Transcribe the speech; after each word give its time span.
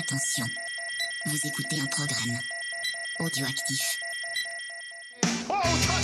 Attention, 0.00 0.46
vous 1.26 1.36
écoutez 1.44 1.78
un 1.78 1.86
programme 1.86 2.38
audioactif. 3.18 3.98
Oh, 5.46 5.60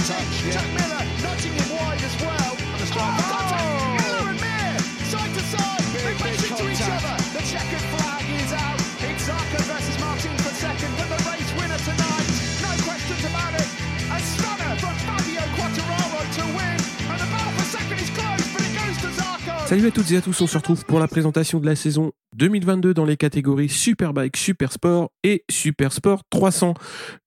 touching! 0.06 0.52
Jack 0.52 0.68
Miller 0.76 1.02
nudging 1.24 1.54
him 1.56 1.70
wide 1.72 2.02
as 2.04 2.14
well. 2.20 2.52
Oh, 2.52 2.84
contact! 2.92 3.64
Miller 3.96 4.28
and 4.28 4.38
Mir, 4.38 4.76
side 5.08 5.32
to 5.32 5.40
side, 5.48 5.80
they 5.96 6.12
bump 6.20 6.44
into 6.44 6.68
each 6.68 6.84
other. 6.84 7.16
The 7.32 7.42
checkered 7.48 7.86
flag 7.96 8.24
is 8.36 8.52
out. 8.52 8.78
It's 9.00 9.24
Zarco 9.24 9.60
versus 9.64 9.98
Martin 9.98 10.36
for 10.44 10.54
second, 10.54 10.92
but 10.98 11.08
the 11.08 11.20
race 11.32 11.50
winner 11.56 11.80
tonight, 11.80 12.28
no 12.60 12.72
questions 12.84 13.24
about 13.24 13.54
it. 13.56 13.68
A 14.12 14.20
stunner 14.20 14.76
from 14.76 14.94
Fabio 15.08 15.40
Quattararo 15.56 16.20
to 16.36 16.44
win, 16.52 16.78
and 17.08 17.18
the 17.18 17.28
battle 17.32 17.52
for 17.56 17.64
second 17.64 17.98
is 17.98 18.10
close, 18.12 18.44
but 18.52 18.60
it 18.60 18.76
goes 18.76 18.96
to 19.00 19.08
Zarco. 19.16 19.66
Salut 19.66 19.88
à 19.88 19.90
toutes 19.90 20.10
et 20.12 20.18
à 20.18 20.20
tous, 20.20 20.38
on 20.42 20.46
se 20.46 20.58
retrouve 20.58 20.84
pour 20.84 21.00
la 21.00 21.08
présentation 21.08 21.60
de 21.60 21.66
la 21.66 21.74
saison 21.74 22.12
2022 22.36 22.92
dans 22.92 23.06
les 23.06 23.16
catégories 23.16 23.70
Superbike, 23.70 24.36
Super 24.36 24.70
Sport 24.70 25.10
et 25.24 25.44
Super 25.50 25.90
Sport 25.90 26.22
300. 26.30 26.74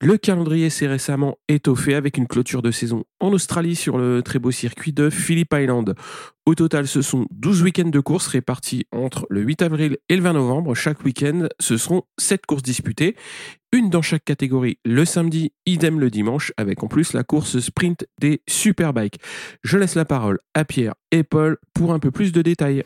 Le 0.00 0.16
calendrier 0.16 0.70
s'est 0.70 0.86
récemment 0.86 1.36
étoffé 1.48 1.94
avec 1.94 2.16
une 2.16 2.28
clôture 2.28 2.62
de 2.62 2.70
saison 2.70 3.02
en 3.18 3.32
Australie 3.32 3.74
sur 3.74 3.98
le 3.98 4.22
très 4.22 4.38
beau 4.38 4.52
circuit 4.52 4.92
de 4.92 5.10
Phillip 5.10 5.52
Island. 5.52 5.94
Au 6.46 6.54
total, 6.54 6.86
ce 6.86 7.02
sont 7.02 7.26
12 7.32 7.62
week-ends 7.62 7.90
de 7.90 8.00
courses 8.00 8.28
répartis 8.28 8.86
entre 8.92 9.26
le 9.30 9.42
8 9.42 9.62
avril 9.62 9.98
et 10.08 10.16
le 10.16 10.22
20 10.22 10.32
novembre. 10.34 10.74
Chaque 10.74 11.04
week-end, 11.04 11.48
ce 11.58 11.76
seront 11.76 12.02
7 12.18 12.46
courses 12.46 12.62
disputées, 12.62 13.16
une 13.72 13.90
dans 13.90 14.02
chaque 14.02 14.24
catégorie 14.24 14.78
le 14.84 15.04
samedi, 15.04 15.52
idem 15.66 15.98
le 15.98 16.10
dimanche, 16.10 16.52
avec 16.56 16.82
en 16.84 16.88
plus 16.88 17.12
la 17.12 17.24
course 17.24 17.58
sprint 17.58 18.06
des 18.20 18.42
Superbikes. 18.48 19.20
Je 19.64 19.76
laisse 19.76 19.96
la 19.96 20.04
parole 20.04 20.38
à 20.54 20.64
Pierre 20.64 20.94
et 21.10 21.24
Paul 21.24 21.58
pour 21.74 21.92
un 21.92 21.98
peu 21.98 22.12
plus 22.12 22.32
de 22.32 22.42
détails. 22.42 22.84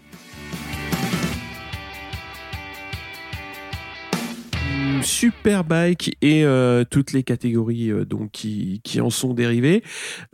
Superbike 5.06 6.16
et 6.22 6.44
euh, 6.44 6.84
toutes 6.88 7.12
les 7.12 7.22
catégories 7.22 7.90
euh, 7.90 8.04
donc 8.04 8.30
qui, 8.30 8.80
qui 8.84 9.00
en 9.00 9.10
sont 9.10 9.34
dérivées. 9.34 9.82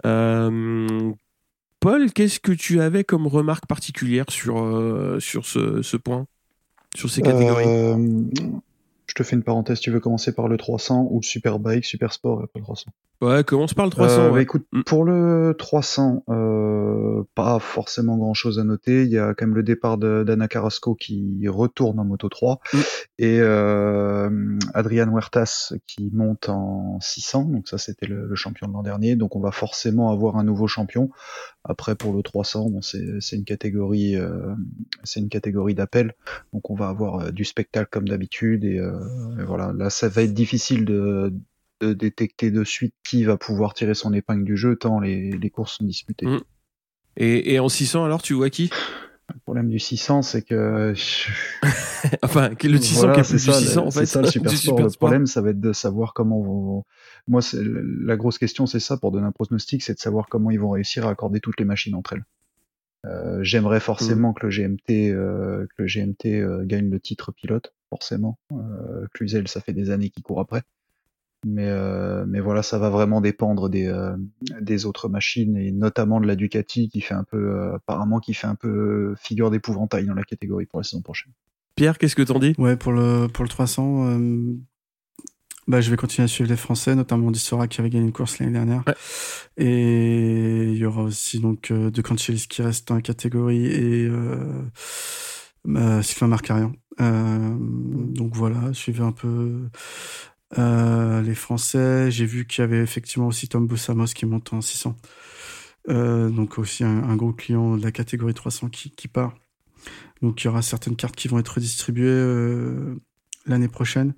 Euh, 0.07 1.13
Paul, 1.81 2.13
qu'est-ce 2.13 2.41
que 2.41 2.53
tu 2.53 2.81
avais 2.81 3.05
comme 3.05 3.27
remarque 3.27 3.67
particulière 3.67 4.27
sur, 4.29 4.57
sur 5.19 5.47
ce, 5.47 5.97
point, 5.97 6.27
sur 6.95 7.09
ces 7.09 7.23
catégories? 7.23 7.65
Je 9.11 9.15
te 9.17 9.23
fais 9.25 9.35
une 9.35 9.43
parenthèse, 9.43 9.81
tu 9.81 9.91
veux 9.91 9.99
commencer 9.99 10.33
par 10.33 10.47
le 10.47 10.57
300 10.57 11.09
ou 11.11 11.19
le 11.21 11.27
Superbike, 11.27 11.85
Super 11.85 12.13
Sport 12.13 12.41
et 12.41 12.45
après 12.45 12.61
le 12.61 12.65
300 12.65 12.91
Ouais, 13.23 13.45
commence 13.45 13.75
par 13.75 13.85
le 13.85 13.91
300. 13.91 14.19
Euh, 14.21 14.29
bah, 14.29 14.35
ouais. 14.37 14.43
écoute, 14.45 14.65
Mm. 14.73 14.83
pour 14.85 15.05
le 15.05 15.55
300, 15.59 16.23
euh, 16.31 17.23
pas 17.35 17.59
forcément 17.59 18.17
grand 18.17 18.33
chose 18.35 18.59
à 18.59 18.65
noter. 18.65 19.03
Il 19.03 19.11
y 19.11 19.19
a 19.19 19.35
quand 19.35 19.45
même 19.47 19.55
le 19.57 19.63
départ 19.63 19.99
de- 19.99 20.23
d'Anna 20.25 20.49
Carrasco 20.49 20.95
qui 20.95 21.47
retourne 21.49 21.99
en 21.99 22.05
Moto 22.05 22.29
3 22.31 22.61
Mm. 22.73 22.79
et 23.19 23.39
euh, 23.41 24.59
Adrian 24.75 25.11
Huertas 25.11 25.75
qui 25.87 26.09
monte 26.15 26.49
en 26.49 26.99
600. 27.01 27.45
Donc 27.45 27.69
ça, 27.69 27.77
c'était 27.79 28.07
le, 28.07 28.27
le 28.27 28.35
champion 28.37 28.69
de 28.69 28.73
l'an 28.73 28.83
dernier. 28.83 29.17
Donc 29.17 29.37
on 29.37 29.41
va 29.41 29.51
forcément 29.51 30.11
avoir 30.13 30.37
un 30.37 30.45
nouveau 30.45 30.67
champion. 30.69 31.11
Après, 31.65 31.95
pour 31.95 32.15
le 32.15 32.23
300, 32.23 32.71
bon, 32.71 32.81
c'est 32.83 33.37
une 33.37 33.45
catégorie, 33.45 34.17
euh, 34.17 34.55
c'est 35.05 35.21
une 35.21 35.29
catégorie 35.29 35.75
d'appel. 35.75 36.15
Donc 36.53 36.71
on 36.71 36.75
va 36.75 36.89
avoir 36.89 37.21
euh, 37.21 37.31
du 37.31 37.45
spectacle 37.45 37.89
comme 37.91 38.09
d'habitude 38.09 38.65
et, 38.65 38.79
euh, 38.79 38.99
et 39.39 39.45
voilà. 39.45 39.73
Là, 39.73 39.91
ça 39.91 40.09
va 40.09 40.23
être 40.23 40.35
difficile 40.35 40.85
de 40.85 41.33
détecter 41.83 42.51
de 42.51 42.63
suite 42.63 42.95
qui 43.09 43.25
va 43.25 43.39
pouvoir 43.39 43.73
tirer 43.73 43.95
son 43.95 44.13
épingle 44.13 44.45
du 44.45 44.57
jeu 44.57 44.77
tant 44.77 45.01
les, 45.01 45.31
les 45.31 45.51
courses 45.51 45.79
sont 45.79 45.85
disputées. 45.85 46.27
Mm. 46.27 46.41
Et, 47.17 47.55
et 47.55 47.59
en 47.59 47.69
600, 47.69 48.05
alors, 48.05 48.23
tu 48.23 48.35
vois 48.35 48.51
qui? 48.51 48.71
Le 49.35 49.41
problème 49.41 49.69
du 49.69 49.79
600, 49.79 50.23
c'est 50.23 50.43
que 50.43 50.93
Enfin, 52.23 52.51
le 52.63 52.79
600 52.79 52.99
Voilà, 53.01 53.15
qui 53.15 53.21
est 53.21 53.25
c'est 53.25 53.39
ça, 53.39 53.53
du 53.59 53.65
600, 53.67 53.81
le- 53.83 53.87
en 53.87 53.91
fait. 53.91 54.01
c'est 54.01 54.07
ça 54.07 54.23
le 54.23 54.27
super 54.31 54.51
sport. 54.53 54.61
super 54.61 54.85
le 54.87 54.91
problème, 54.93 55.27
ça 55.27 55.41
va 55.41 55.51
être 55.51 55.61
de 55.61 55.73
savoir 55.73 56.15
comment 56.15 56.41
vont. 56.43 56.85
Moi, 57.29 57.43
c'est 57.43 57.63
la 57.63 58.17
grosse 58.17 58.39
question, 58.39 58.67
c'est 58.67 58.81
ça 58.81 58.97
pour 58.97 59.13
donner 59.13 59.27
un 59.27 59.33
pronostic, 59.33 59.83
c'est 59.83 59.95
de 59.95 59.99
savoir 60.01 60.27
comment 60.29 60.51
ils 60.51 60.59
vont 60.61 60.71
réussir 60.71 61.07
à 61.07 61.11
accorder 61.11 61.41
toutes 61.41 61.59
les 61.61 61.65
machines 61.67 61.95
entre 61.95 62.15
elles. 62.15 62.25
Euh, 63.07 63.43
J'aimerais 63.43 63.81
forcément 63.81 64.33
que 64.35 64.47
le 64.47 64.51
GMT, 64.51 65.11
euh, 65.11 65.67
que 65.77 65.83
le 65.83 65.87
GMT 65.87 66.27
euh, 66.43 66.65
gagne 66.67 66.91
le 66.91 67.01
titre 67.01 67.33
pilote, 67.33 67.73
forcément. 67.89 68.39
Euh, 68.53 69.07
Cluzel, 69.15 69.49
ça 69.49 69.61
fait 69.61 69.73
des 69.73 69.91
années 69.91 70.11
qu'il 70.11 70.23
court 70.23 70.41
après. 70.41 70.63
Mais, 71.47 71.69
euh, 71.69 72.25
mais 72.29 72.41
voilà, 72.41 72.63
ça 72.63 72.79
va 72.79 72.91
vraiment 72.91 73.21
dépendre 73.21 73.71
des, 73.71 73.87
euh, 73.87 74.15
des 74.61 74.85
autres 74.85 75.09
machines 75.09 75.57
et 75.57 75.73
notamment 75.73 76.21
de 76.21 76.27
la 76.27 76.37
Ducati 76.37 76.89
qui 76.89 77.01
fait 77.01 77.15
un 77.15 77.25
peu, 77.25 77.39
euh, 77.39 77.77
apparemment, 77.77 78.21
qui 78.21 78.35
fait 78.35 78.47
un 78.47 78.55
peu 78.55 79.15
figure 79.19 79.51
d'épouvantail 79.51 80.05
dans 80.05 80.15
la 80.15 80.25
catégorie 80.25 80.67
pour 80.67 80.81
la 80.81 80.85
saison 80.85 81.01
prochaine. 81.01 81.33
Pierre, 81.77 81.97
qu'est-ce 81.97 82.17
que 82.17 82.23
t'en 82.23 82.39
dis? 82.39 82.55
Ouais, 82.59 82.77
pour 82.77 82.93
le, 82.93 83.27
pour 83.29 83.43
le 83.43 83.49
300, 83.49 84.07
euh, 84.07 84.55
bah, 85.67 85.81
je 85.81 85.91
vais 85.91 85.97
continuer 85.97 86.25
à 86.25 86.29
suivre 86.29 86.51
les 86.51 86.57
Français, 86.57 86.95
notamment 86.95 87.31
Dissora 87.31 87.69
qui 87.69 87.81
avait 87.81 87.91
gagné 87.91 88.05
une 88.05 88.13
course 88.13 88.39
l'année 88.39 88.53
dernière. 88.53 88.83
Ouais. 88.87 88.95
Et 89.57 90.65
il 90.73 90.77
y 90.77 90.85
aura 90.85 91.03
aussi 91.03 91.39
donc 91.39 91.71
euh, 91.71 91.91
De 91.91 92.03
Cancelis 92.03 92.47
qui 92.49 92.61
reste 92.61 92.89
dans 92.89 92.97
la 92.97 93.03
catégorie 93.03 93.67
et 93.67 94.07
euh, 94.07 94.63
euh, 95.69 96.03
Sylvain 96.03 96.27
Marcarian. 96.27 96.73
Euh, 97.01 97.57
donc 97.59 98.35
voilà, 98.35 98.73
suivez 98.73 99.03
un 99.03 99.13
peu 99.13 99.69
euh, 100.59 101.23
les 101.23 101.35
Français. 101.35 102.11
J'ai 102.11 102.27
vu 102.27 102.47
qu'il 102.47 102.63
y 102.63 102.65
avait 102.65 102.81
effectivement 102.83 103.27
aussi 103.29 103.49
Tom 103.49 103.67
Boussamos 103.67 104.07
qui 104.07 104.27
monte 104.27 104.53
en 104.53 104.61
600. 104.61 104.97
Euh, 105.89 106.29
donc 106.29 106.59
aussi 106.59 106.85
un, 106.85 107.05
un 107.05 107.17
gros 107.17 107.33
client 107.33 107.77
de 107.77 107.83
la 107.83 107.91
catégorie 107.93 108.35
300 108.35 108.69
qui, 108.69 108.91
qui 108.91 109.09
part. 109.09 109.35
Donc 110.23 110.43
il 110.43 110.47
y 110.47 110.49
aura 110.49 110.61
certaines 110.63 110.97
cartes 110.97 111.17
qui 111.17 111.29
vont 111.29 111.39
être 111.39 111.49
redistribuées 111.55 112.07
euh, 112.07 112.97
l'année 113.47 113.69
prochaine. 113.69 114.15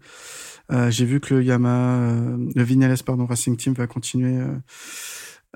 Euh, 0.73 0.91
J'ai 0.91 1.05
vu 1.05 1.21
que 1.21 1.35
le 1.35 1.45
Yamaha, 1.45 1.95
euh, 1.99 2.37
le 2.55 2.63
Vignales 2.63 2.97
pardon 3.05 3.27
Racing 3.27 3.57
Team 3.57 3.75
va 3.75 3.87
continuer 3.87 4.41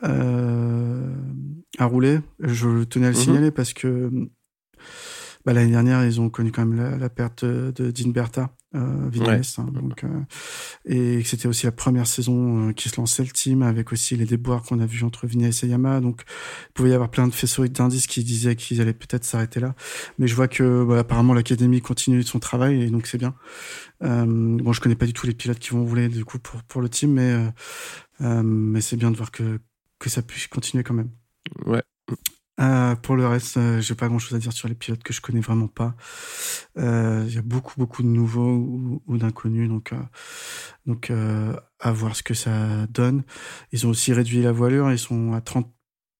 à 0.02 1.84
rouler. 1.86 2.20
Je 2.40 2.84
tenais 2.84 3.06
à 3.06 3.10
le 3.10 3.16
Mhm. 3.16 3.22
signaler 3.22 3.50
parce 3.50 3.72
que 3.72 4.10
bah, 5.46 5.52
l'année 5.52 5.70
dernière 5.70 6.04
ils 6.04 6.20
ont 6.20 6.28
connu 6.28 6.52
quand 6.52 6.66
même 6.66 6.76
la, 6.76 6.98
la 6.98 7.08
perte 7.08 7.44
de, 7.44 7.72
de 7.74 7.90
Dean 7.92 8.10
Berta, 8.10 8.50
euh, 8.74 9.10
hein, 9.58 9.66
donc 9.72 10.04
euh, 10.04 10.08
et 10.84 11.22
c'était 11.24 11.46
aussi 11.48 11.66
la 11.66 11.72
première 11.72 12.06
saison 12.06 12.68
euh, 12.68 12.72
qui 12.72 12.88
se 12.88 12.96
lançait 12.96 13.22
le 13.22 13.30
team 13.30 13.62
avec 13.62 13.92
aussi 13.92 14.16
les 14.16 14.26
déboires 14.26 14.62
qu'on 14.62 14.80
a 14.80 14.86
vus 14.86 15.04
entre 15.04 15.26
Vignales 15.26 15.52
et 15.62 15.66
Yamaha. 15.66 16.00
Donc 16.00 16.24
il 16.68 16.72
pouvait 16.74 16.90
y 16.90 16.92
avoir 16.92 17.10
plein 17.10 17.26
de 17.26 17.32
faisceaux 17.32 17.66
d'indices 17.66 18.06
qui 18.06 18.24
disaient 18.24 18.56
qu'ils 18.56 18.80
allaient 18.80 18.92
peut-être 18.92 19.24
s'arrêter 19.24 19.60
là. 19.60 19.74
Mais 20.18 20.26
je 20.26 20.34
vois 20.34 20.48
que 20.48 20.84
bah, 20.84 20.98
apparemment 20.98 21.32
l'académie 21.32 21.80
continue 21.80 22.22
son 22.22 22.38
travail 22.38 22.82
et 22.82 22.90
donc 22.90 23.06
c'est 23.06 23.18
bien. 23.18 23.34
Euh, 24.02 24.24
bon, 24.26 24.72
je 24.72 24.80
connais 24.80 24.96
pas 24.96 25.06
du 25.06 25.12
tout 25.12 25.26
les 25.26 25.34
pilotes 25.34 25.58
qui 25.60 25.70
vont 25.70 25.84
rouler 25.84 26.08
du 26.08 26.24
coup 26.24 26.38
pour 26.38 26.62
pour 26.64 26.82
le 26.82 26.88
team, 26.88 27.12
mais 27.12 27.52
mais 28.20 28.80
c'est 28.80 28.96
bien 28.96 29.10
de 29.10 29.16
voir 29.16 29.30
que 29.30 29.60
que 29.98 30.10
ça 30.10 30.22
puisse 30.22 30.48
continuer 30.48 30.82
quand 30.82 30.94
même. 30.94 31.10
Ouais. 31.64 31.82
Euh, 32.58 32.94
pour 32.96 33.16
le 33.16 33.26
reste, 33.26 33.58
euh, 33.58 33.80
j'ai 33.80 33.94
pas 33.94 34.08
grand 34.08 34.18
chose 34.18 34.34
à 34.34 34.38
dire 34.38 34.52
sur 34.52 34.68
les 34.68 34.74
pilotes 34.74 35.02
que 35.02 35.12
je 35.12 35.20
connais 35.20 35.40
vraiment 35.40 35.68
pas. 35.68 35.94
Euh, 36.78 37.24
Il 37.28 37.34
y 37.34 37.38
a 37.38 37.42
beaucoup 37.42 37.74
beaucoup 37.78 38.02
de 38.02 38.08
nouveaux 38.08 38.54
ou, 38.54 39.02
ou 39.06 39.18
d'inconnus, 39.18 39.68
donc 39.68 39.92
euh, 39.92 39.96
donc 40.86 41.10
euh, 41.10 41.54
à 41.80 41.92
voir 41.92 42.16
ce 42.16 42.22
que 42.22 42.34
ça 42.34 42.86
donne. 42.88 43.24
Ils 43.72 43.86
ont 43.86 43.90
aussi 43.90 44.12
réduit 44.12 44.42
la 44.42 44.52
voilure, 44.52 44.90
ils 44.90 44.98
sont 44.98 45.32
à 45.34 45.40
30 45.40 45.70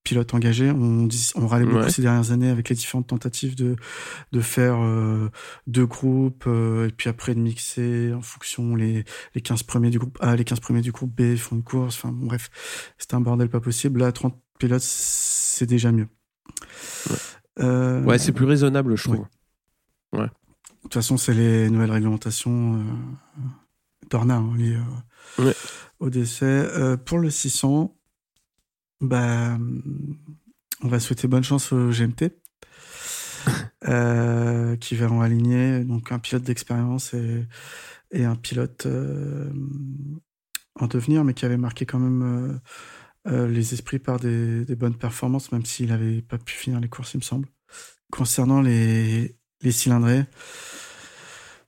pilotes 0.05 0.35
engagés. 0.35 0.71
On, 0.71 1.07
dit, 1.07 1.31
on 1.35 1.47
râlait 1.49 1.67
beaucoup 1.67 1.89
ces 1.91 2.03
dernières 2.03 2.31
années 2.31 2.51
avec 2.51 2.69
les 2.69 2.77
différentes 2.77 3.09
tentatives 3.09 3.57
de 3.57 3.77
de 4.33 4.41
faire 4.41 4.77
euh, 4.83 5.31
deux 5.67 5.87
groupes 5.87 6.45
euh, 6.47 6.89
et 6.89 6.93
puis 6.93 7.09
après 7.11 7.35
de 7.35 7.41
mixer 7.41 8.13
en 8.15 8.23
fonction 8.23 8.77
les 8.77 9.05
les 9.35 9.41
15 9.41 9.63
premiers 9.65 9.91
du 9.91 9.99
groupe 9.99 10.19
A, 10.21 10.37
les 10.37 10.45
15 10.45 10.61
premiers 10.61 10.83
du 10.83 10.93
groupe 10.93 11.15
B 11.15 11.37
font 11.37 11.57
une 11.57 11.65
course. 11.65 11.97
Enfin 11.97 12.13
bon, 12.13 12.27
bref, 12.27 12.51
c'est 12.99 13.15
un 13.15 13.21
bordel 13.21 13.49
pas 13.49 13.61
possible. 13.61 14.01
Là, 14.01 14.13
30 14.13 14.39
pilotes, 14.59 14.83
c'est 14.83 15.67
déjà 15.67 15.93
mieux. 15.93 16.09
Euh, 17.61 18.03
Ouais, 18.05 18.19
c'est 18.19 18.33
plus 18.33 18.45
raisonnable, 18.45 18.97
je 18.97 19.05
trouve. 19.05 19.27
de 20.13 20.29
toute 20.83 20.95
façon, 20.95 21.17
c'est 21.17 21.35
les 21.35 21.69
nouvelles 21.71 21.91
réglementations 21.91 22.77
euh, 22.77 22.83
Dorna 24.11 24.37
hein, 24.37 24.55
liées 24.57 24.77
euh, 25.39 25.45
Ouais. 25.45 25.55
au 26.01 26.11
décès. 26.11 26.45
Euh, 26.45 26.97
pour 26.97 27.19
le 27.19 27.31
600, 27.31 27.97
bah, 29.01 29.59
on 30.83 30.89
va 30.89 31.01
souhaiter 31.01 31.29
bonne 31.29 31.45
chance 31.45 31.73
au 31.73 31.91
GMT. 31.91 32.31
qui 34.81 34.95
verront 34.97 35.21
aligner 35.21 35.85
donc 35.85 36.11
un 36.13 36.19
pilote 36.19 36.43
d'expérience 36.43 37.15
et, 37.15 37.47
et 38.11 38.25
un 38.25 38.35
pilote 38.35 38.87
en 40.75 40.87
devenir, 40.89 41.23
mais 41.25 41.33
qui 41.35 41.45
avait 41.45 41.57
marqué 41.57 41.87
quand 41.87 42.01
même 42.01 42.61
euh, 43.27 43.49
les 43.49 43.75
esprits 43.75 43.99
par 43.99 44.19
des, 44.21 44.65
des 44.65 44.77
bonnes 44.77 44.97
performances, 44.97 45.51
même 45.53 45.65
s'il 45.65 45.89
n'avait 45.89 46.23
pas 46.23 46.39
pu 46.39 46.55
finir 46.55 46.81
les 46.81 46.89
courses, 46.89 47.15
il 47.15 47.19
me 47.19 47.23
semble. 47.23 47.49
Concernant 48.11 48.61
les, 48.61 49.37
les 49.63 49.73
cylindrés, 49.73 50.25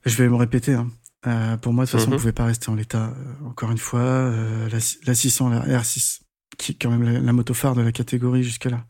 je 0.05 0.15
vais 0.17 0.29
me 0.29 0.37
répéter. 0.37 0.75
hein. 0.75 0.91
Euh, 1.27 1.57
pour 1.57 1.73
moi, 1.73 1.85
de 1.85 1.91
toute 1.91 1.99
façon, 1.99 2.11
Mhm. 2.11 2.15
on 2.15 2.17
ne 2.17 2.21
pouvait 2.21 2.33
pas 2.33 2.45
rester 2.45 2.69
en 2.71 2.75
l'état. 2.77 3.09
Euh, 3.17 3.47
encore 3.49 3.71
une 3.73 3.79
fois, 3.79 4.01
euh, 4.01 4.69
la, 4.69 4.79
la 5.05 5.15
600, 5.15 5.49
la 5.49 5.61
R6, 5.81 6.21
qui 6.59 6.73
est 6.73 6.75
quand 6.77 6.91
même 6.91 7.03
la, 7.03 7.19
la 7.19 7.33
moto 7.33 7.55
phare 7.55 7.75
de 7.75 7.83
la 7.83 7.91
catégorie 7.93 8.45
jusque-là, 8.45 8.87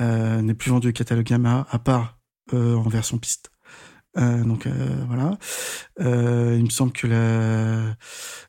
euh, 0.00 0.42
n'est 0.42 0.54
plus 0.54 0.70
vendue 0.70 0.90
au 0.90 0.92
catalogue 0.92 1.28
Yamaha, 1.30 1.66
à 1.70 1.78
part 1.78 2.18
en 2.52 2.88
version 2.88 3.18
piste. 3.18 3.50
Euh, 4.18 4.44
donc 4.44 4.66
euh, 4.66 5.04
voilà. 5.08 5.36
il 5.98 6.62
me 6.64 6.70
semble 6.70 6.92
que 6.92 7.06
la, 7.06 7.96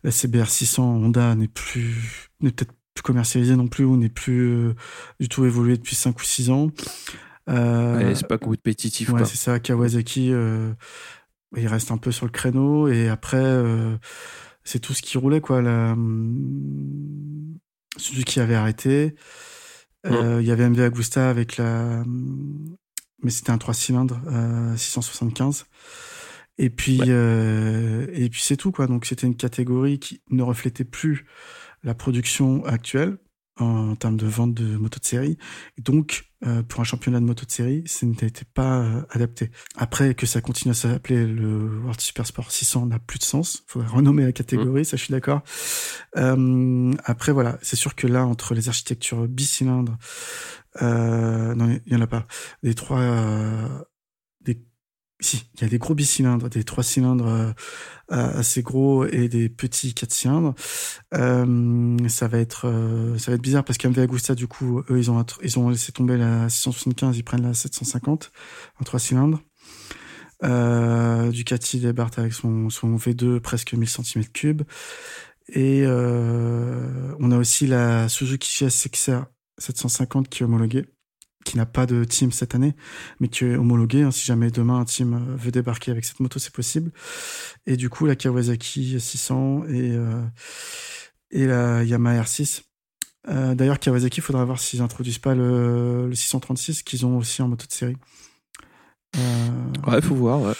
la 0.04 0.12
CBR 0.12 0.48
600 0.50 0.84
Honda 0.98 1.34
n'est 1.36 1.48
plus, 1.48 2.30
n'est 2.42 2.52
peut-être 2.52 2.74
plus 2.98 3.04
commercialisée 3.04 3.56
non 3.56 3.68
plus 3.68 3.86
ou 3.86 3.96
n'est 3.96 4.10
plus 4.10 4.74
du 5.20 5.30
tout 5.30 5.46
évoluée 5.46 5.78
depuis 5.78 5.96
5 5.96 6.20
ou 6.20 6.24
6 6.24 6.50
ans. 6.50 6.72
Euh, 7.50 8.14
c'est 8.16 8.28
pas 8.28 8.38
compétitif. 8.38 9.10
Ouais, 9.10 9.26
c'est 9.26 9.38
ça. 9.38 9.60
Kawasaki, 9.60 10.32
euh, 10.32 10.74
il 11.56 11.68
reste 11.68 11.92
un 11.92 11.98
peu 11.98 12.12
sur 12.12 12.26
le 12.26 12.32
créneau. 12.32 12.88
Et 12.88 13.10
après, 13.10 13.38
euh, 13.38 13.96
c'est 14.64 14.80
tout 14.80 14.94
ce 14.94 15.02
qui 15.02 15.18
roulait, 15.18 15.42
quoi. 15.42 15.62
La... 15.62 15.92
Hum, 15.92 17.58
qui 18.26 18.40
avait 18.40 18.56
arrêté. 18.56 19.16
Euh, 20.06 20.40
il 20.42 20.48
y 20.48 20.52
avait 20.52 20.70
MV 20.70 20.82
Agusta 20.82 21.30
avec 21.30 21.58
la. 21.58 22.04
Mais 23.24 23.32
c'était 23.32 23.52
un 23.52 23.58
3 23.58 23.74
cylindres, 23.74 24.22
675. 24.76 25.66
Et 26.60 26.70
puis, 26.70 27.02
et 27.02 28.30
puis 28.30 28.42
c'est 28.42 28.58
tout, 28.58 28.72
quoi. 28.72 28.88
Donc 28.88 29.06
c'était 29.06 29.26
une 29.26 29.36
catégorie 29.36 30.00
qui 30.00 30.22
ne 30.30 30.44
reflétait 30.44 30.84
plus 30.84 31.26
la 31.84 31.94
production 31.94 32.66
actuelle 32.66 33.18
en 33.60 33.96
termes 33.96 34.18
de 34.18 34.28
vente 34.28 34.54
de 34.54 34.78
motos 34.78 35.00
de 35.00 35.06
série. 35.06 35.38
Et 35.78 35.82
donc, 35.82 36.32
euh, 36.46 36.62
pour 36.64 36.82
un 36.82 36.84
championnat 36.84 37.20
de 37.20 37.26
moto 37.26 37.46
de 37.46 37.52
série, 37.52 37.84
ce 37.88 38.06
n'était 38.06 38.46
pas 38.54 38.82
euh, 38.82 39.02
adapté. 39.10 39.52
Après, 39.76 40.14
que 40.14 40.26
ça 40.26 40.42
continue 40.42 40.72
à 40.72 40.76
s'appeler 40.76 41.26
le 41.26 41.80
World 41.80 42.00
Super 42.00 42.26
Sport 42.28 42.52
600 42.52 42.88
n'a 42.88 43.00
plus 43.00 43.20
de 43.20 43.24
sens. 43.24 43.64
Il 43.68 43.72
faudrait 43.72 43.90
renommer 43.90 44.24
la 44.26 44.32
catégorie, 44.32 44.82
mmh. 44.82 44.86
ça 44.86 44.98
je 44.98 45.04
suis 45.04 45.12
d'accord. 45.12 45.42
Euh, 46.18 46.94
après, 47.04 47.32
voilà, 47.32 47.58
c'est 47.62 47.76
sûr 47.76 47.96
que 47.96 48.08
là, 48.08 48.26
entre 48.26 48.54
les 48.54 48.70
architectures 48.70 49.28
bicylindres, 49.28 49.98
euh, 50.82 51.56
non, 51.56 51.80
il 51.86 51.94
y 51.94 51.96
en 51.96 52.02
a 52.02 52.08
pas, 52.08 52.28
des 52.62 52.76
trois, 52.76 53.02
si, 55.20 55.50
il 55.56 55.62
y 55.62 55.66
a 55.66 55.68
des 55.68 55.80
gros 55.80 55.96
bicylindres, 55.96 56.50
des 56.50 56.64
trois 56.64 56.84
cylindres 56.84 57.28
euh, 57.28 57.54
assez 58.40 58.62
gros 58.62 59.06
et 59.06 59.28
des 59.28 59.50
petits 59.50 59.94
quatre 59.94 60.14
cylindres. 60.14 60.54
Euh, 61.14 61.98
ça 62.08 62.28
va 62.28 62.38
être 62.38 62.68
euh, 62.68 63.18
ça 63.18 63.32
va 63.32 63.36
être 63.36 63.42
bizarre 63.42 63.64
parce 63.64 63.78
qu'MV 63.78 64.00
Agusta 64.00 64.36
du 64.36 64.48
coup 64.48 64.84
eux 64.90 64.98
ils 64.98 65.12
ont 65.12 65.26
ils 65.44 65.60
ont 65.60 65.70
laissé 65.70 65.92
tomber 65.92 66.18
la 66.18 66.50
675, 66.50 67.18
ils 67.18 67.24
prennent 67.24 67.44
la 67.44 67.54
750 67.54 68.32
en 68.80 68.84
trois 68.84 69.00
cylindres. 69.00 69.42
Euh, 70.44 71.32
Ducati 71.32 71.80
débarque 71.80 72.20
avec 72.20 72.34
son 72.34 72.70
son 72.70 72.96
V2 72.96 73.40
presque 73.40 73.74
1000 73.74 73.90
cm3 73.90 74.66
et 75.50 75.84
euh, 75.86 77.14
on 77.20 77.32
a 77.32 77.38
aussi 77.38 77.66
la 77.66 78.08
Suzuki 78.08 78.66
GSX-R 78.66 79.26
750 79.58 80.30
qui 80.30 80.44
est 80.44 80.46
homologuée 80.46 80.86
qui 81.48 81.56
n'a 81.56 81.66
pas 81.66 81.86
de 81.86 82.04
team 82.04 82.32
cette 82.34 82.56
année, 82.56 82.76
mais 83.22 83.30
qui 83.30 83.46
est 83.46 83.56
homologué. 83.56 84.04
Hein, 84.04 84.12
si 84.12 84.26
jamais 84.26 84.52
demain 84.52 84.80
un 84.80 84.86
team 84.86 85.14
euh, 85.14 85.36
veut 85.38 85.52
débarquer 85.52 85.92
avec 85.92 86.04
cette 86.04 86.20
moto, 86.20 86.40
c'est 86.40 86.54
possible. 86.54 86.92
Et 87.66 87.78
du 87.78 87.90
coup, 87.90 88.06
la 88.06 88.18
Kawasaki 88.18 89.00
600 89.00 89.64
et, 89.70 89.92
euh, 89.92 90.22
et 91.32 91.46
la 91.46 91.84
Yamaha 91.84 92.24
R6. 92.24 92.64
Euh, 93.30 93.56
D'ailleurs, 93.56 93.80
Kawasaki, 93.80 94.20
il 94.20 94.24
faudra 94.24 94.44
voir 94.44 94.60
s'ils 94.60 94.82
introduisent 94.82 95.20
pas 95.20 95.36
le, 95.36 96.08
le 96.10 96.16
636 96.16 96.84
qu'ils 96.84 97.06
ont 97.06 97.18
aussi 97.18 97.42
en 97.42 97.48
moto 97.48 97.66
de 97.66 97.72
série. 97.74 97.98
Euh, 99.16 99.90
ouais, 99.90 100.02
faut 100.02 100.16
voir. 100.16 100.42
Ouais. 100.42 100.54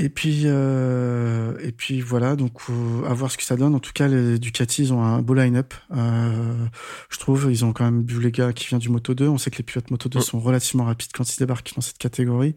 Et 0.00 0.10
puis, 0.10 0.42
euh, 0.44 1.58
et 1.60 1.72
puis 1.72 2.00
voilà, 2.00 2.36
donc 2.36 2.52
euh, 2.70 3.04
à 3.04 3.12
voir 3.14 3.32
ce 3.32 3.36
que 3.36 3.42
ça 3.42 3.56
donne. 3.56 3.74
En 3.74 3.80
tout 3.80 3.90
cas, 3.92 4.06
les 4.06 4.38
Ducati, 4.38 4.82
ils 4.82 4.92
ont 4.92 5.02
un 5.02 5.20
beau 5.22 5.34
line-up. 5.34 5.74
Euh, 5.90 6.66
je 7.10 7.18
trouve, 7.18 7.48
ils 7.50 7.64
ont 7.64 7.72
quand 7.72 7.84
même 7.84 8.06
vu 8.06 8.20
les 8.20 8.30
gars 8.30 8.52
qui 8.52 8.68
viennent 8.68 8.80
du 8.80 8.90
Moto 8.90 9.14
2. 9.14 9.26
On 9.26 9.38
sait 9.38 9.50
que 9.50 9.58
les 9.58 9.64
pilotes 9.64 9.90
Moto 9.90 10.08
2 10.08 10.20
sont 10.20 10.38
relativement 10.38 10.84
rapides 10.84 11.10
quand 11.12 11.28
ils 11.34 11.38
débarquent 11.40 11.74
dans 11.74 11.80
cette 11.80 11.98
catégorie. 11.98 12.54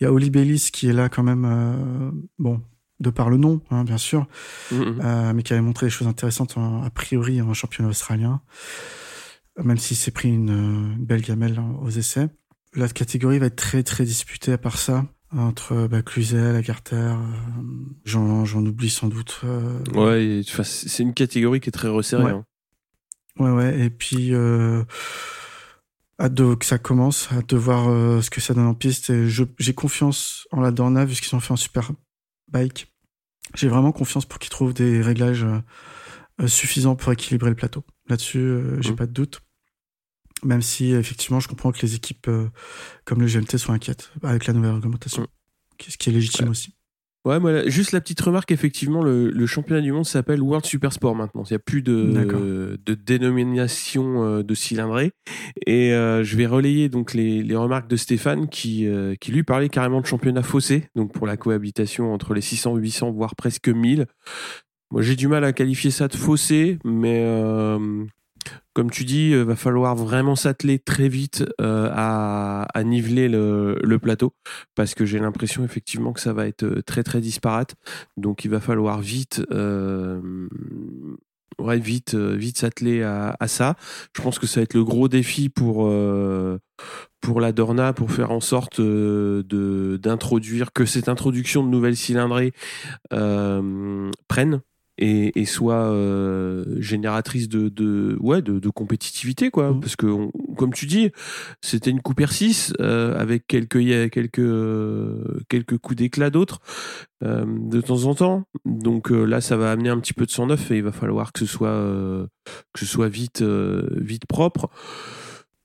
Il 0.00 0.04
y 0.04 0.06
a 0.08 0.12
Oli 0.12 0.30
Bellis 0.30 0.70
qui 0.72 0.88
est 0.88 0.92
là 0.92 1.08
quand 1.08 1.22
même, 1.22 1.44
euh, 1.44 2.10
bon, 2.40 2.60
de 2.98 3.10
par 3.10 3.30
le 3.30 3.36
nom, 3.36 3.62
hein, 3.70 3.84
bien 3.84 3.98
sûr, 3.98 4.26
mm-hmm. 4.72 5.00
euh, 5.04 5.32
mais 5.32 5.44
qui 5.44 5.52
avait 5.52 5.62
montré 5.62 5.86
des 5.86 5.90
choses 5.90 6.08
intéressantes 6.08 6.56
a 6.58 6.90
priori 6.90 7.40
en 7.40 7.54
championnat 7.54 7.90
australien, 7.90 8.42
même 9.62 9.78
s'il 9.78 9.96
s'est 9.96 10.10
pris 10.10 10.30
une, 10.30 10.50
une, 10.50 11.04
belle 11.06 11.22
gamelle 11.22 11.60
hein, 11.60 11.72
aux 11.82 11.90
essais. 11.90 12.26
La 12.74 12.88
catégorie 12.88 13.38
va 13.38 13.46
être 13.46 13.54
très 13.54 13.84
très 13.84 14.04
disputée 14.04 14.52
à 14.52 14.58
part 14.58 14.76
ça 14.76 15.04
entre 15.36 15.86
bah, 15.86 16.02
Cluzel, 16.02 16.56
Agarther, 16.56 16.96
euh, 16.96 17.16
j'en, 18.04 18.44
j'en 18.44 18.64
oublie 18.64 18.90
sans 18.90 19.08
doute. 19.08 19.40
Euh, 19.44 19.82
ouais, 19.94 20.42
c'est 20.64 21.02
une 21.02 21.14
catégorie 21.14 21.60
qui 21.60 21.68
est 21.68 21.72
très 21.72 21.88
resserrée. 21.88 22.24
Ouais, 22.24 22.30
hein. 22.32 22.44
ouais, 23.38 23.50
ouais, 23.50 23.80
Et 23.80 23.90
puis, 23.90 24.34
euh, 24.34 24.82
hâte 26.18 26.34
de, 26.34 26.54
que 26.54 26.66
ça 26.66 26.78
commence, 26.78 27.28
hâte 27.32 27.48
de 27.48 27.56
voir 27.56 27.88
euh, 27.88 28.20
ce 28.22 28.30
que 28.30 28.40
ça 28.40 28.54
donne 28.54 28.66
en 28.66 28.74
piste. 28.74 29.10
Et 29.10 29.28
je, 29.28 29.44
j'ai 29.58 29.74
confiance 29.74 30.48
en 30.50 30.60
la 30.60 30.72
Dorna, 30.72 31.04
vu 31.04 31.14
qu'ils 31.14 31.34
ont 31.36 31.40
fait 31.40 31.52
un 31.52 31.56
super 31.56 31.92
bike. 32.48 32.92
J'ai 33.54 33.68
vraiment 33.68 33.92
confiance 33.92 34.26
pour 34.26 34.38
qu'ils 34.38 34.50
trouvent 34.50 34.74
des 34.74 35.00
réglages 35.00 35.46
suffisants 36.46 36.94
pour 36.94 37.12
équilibrer 37.12 37.50
le 37.50 37.56
plateau. 37.56 37.84
Là-dessus, 38.08 38.60
j'ai 38.80 38.92
mmh. 38.92 38.96
pas 38.96 39.06
de 39.06 39.12
doute. 39.12 39.40
Même 40.44 40.62
si, 40.62 40.92
effectivement, 40.92 41.40
je 41.40 41.48
comprends 41.48 41.72
que 41.72 41.82
les 41.82 41.94
équipes 41.94 42.28
euh, 42.28 42.48
comme 43.04 43.20
le 43.20 43.26
GMT 43.26 43.56
soient 43.58 43.74
inquiètes 43.74 44.10
avec 44.22 44.46
la 44.46 44.54
nouvelle 44.54 44.72
réglementation. 44.72 45.22
Mm. 45.22 45.26
Ce 45.88 45.96
qui 45.96 46.10
est 46.10 46.12
légitime 46.12 46.46
ouais. 46.46 46.50
aussi. 46.50 46.74
Ouais, 47.26 47.38
moi, 47.38 47.68
juste 47.68 47.92
la 47.92 48.00
petite 48.00 48.20
remarque, 48.22 48.50
effectivement, 48.50 49.02
le, 49.02 49.28
le 49.28 49.46
championnat 49.46 49.82
du 49.82 49.92
monde 49.92 50.06
s'appelle 50.06 50.40
World 50.40 50.64
Super 50.64 50.90
Sport 50.90 51.14
maintenant. 51.14 51.42
Il 51.44 51.52
n'y 51.52 51.56
a 51.56 51.58
plus 51.58 51.82
de, 51.82 52.78
de 52.82 52.94
dénomination 52.94 54.24
euh, 54.24 54.42
de 54.42 54.54
cylindrée. 54.54 55.12
Et 55.66 55.92
euh, 55.92 56.24
je 56.24 56.36
vais 56.36 56.46
relayer 56.46 56.88
donc 56.88 57.12
les, 57.12 57.42
les 57.42 57.56
remarques 57.56 57.88
de 57.88 57.96
Stéphane 57.96 58.48
qui, 58.48 58.86
euh, 58.86 59.16
qui 59.20 59.32
lui 59.32 59.42
parlait 59.42 59.68
carrément 59.68 60.00
de 60.00 60.06
championnat 60.06 60.42
faussé, 60.42 60.88
donc 60.96 61.12
pour 61.12 61.26
la 61.26 61.36
cohabitation 61.36 62.14
entre 62.14 62.32
les 62.32 62.40
600, 62.40 62.76
800, 62.76 63.10
voire 63.10 63.36
presque 63.36 63.68
1000. 63.68 64.06
Moi, 64.90 65.02
j'ai 65.02 65.14
du 65.14 65.28
mal 65.28 65.44
à 65.44 65.52
qualifier 65.52 65.90
ça 65.90 66.08
de 66.08 66.16
faussé, 66.16 66.78
mais 66.84 67.22
euh, 67.22 68.06
comme 68.72 68.90
tu 68.90 69.04
dis, 69.04 69.32
euh, 69.32 69.42
va 69.42 69.56
falloir 69.56 69.96
vraiment 69.96 70.36
s'atteler 70.36 70.78
très 70.78 71.08
vite 71.08 71.44
euh, 71.60 71.90
à, 71.92 72.66
niveler 72.84 73.28
le, 73.28 73.98
plateau 74.00 74.32
parce 74.74 74.94
que 74.94 75.04
j'ai 75.04 75.18
l'impression 75.18 75.64
effectivement 75.64 76.14
que 76.14 76.20
ça 76.20 76.32
va 76.32 76.46
être 76.46 76.62
euh, 76.62 76.82
très 76.82 77.02
très 77.02 77.20
disparate. 77.20 77.74
Donc 78.16 78.44
il 78.44 78.50
va 78.50 78.60
falloir 78.60 79.00
vite, 79.00 79.42
ouais, 81.58 81.78
vite, 81.78 82.14
vite 82.14 82.58
s'atteler 82.58 83.02
à, 83.02 83.36
ça. 83.46 83.74
Je 84.16 84.22
pense 84.22 84.38
que 84.38 84.46
ça 84.46 84.60
va 84.60 84.62
être 84.64 84.74
le 84.74 84.84
gros 84.84 85.08
défi 85.08 85.48
pour 85.48 85.92
pour 87.20 87.40
la 87.40 87.52
Dorna 87.52 87.92
pour 87.92 88.10
faire 88.12 88.30
en 88.30 88.40
sorte 88.40 88.80
d'introduire 88.80 90.72
que 90.72 90.86
cette 90.86 91.08
introduction 91.10 91.62
de 91.62 91.68
nouvelles 91.68 91.96
cylindrées 91.96 92.52
prenne 93.10 94.62
et, 95.00 95.40
et 95.40 95.44
soit 95.46 95.90
euh, 95.90 96.64
génératrice 96.78 97.48
de, 97.48 97.68
de 97.68 98.16
ouais 98.20 98.42
de, 98.42 98.58
de, 98.58 98.68
compétitivité 98.68 99.50
quoi. 99.50 99.72
Mmh. 99.72 99.80
parce 99.80 99.96
que 99.96 100.06
on, 100.06 100.30
comme 100.56 100.72
tu 100.72 100.86
dis 100.86 101.10
c'était 101.62 101.90
une 101.90 102.02
coupe 102.02 102.20
R6 102.20 102.74
euh, 102.80 103.18
avec 103.18 103.46
quelques 103.46 103.80
quelques 104.10 104.52
quelques 105.48 105.78
coups 105.78 105.96
d'éclat 105.96 106.30
d'autres 106.30 106.60
euh, 107.24 107.44
de 107.46 107.80
temps 107.80 108.04
en 108.04 108.14
temps. 108.14 108.44
Donc 108.64 109.10
là 109.10 109.40
ça 109.40 109.56
va 109.56 109.72
amener 109.72 109.88
un 109.88 109.98
petit 109.98 110.12
peu 110.12 110.26
de 110.26 110.30
sang 110.30 110.46
neuf 110.46 110.70
et 110.70 110.76
il 110.76 110.82
va 110.82 110.92
falloir 110.92 111.32
que 111.32 111.40
ce 111.40 111.46
soit 111.46 112.28
que 112.72 112.80
ce 112.80 112.86
soit 112.86 113.08
vite 113.08 113.42
vite 113.42 114.26
propre 114.26 114.70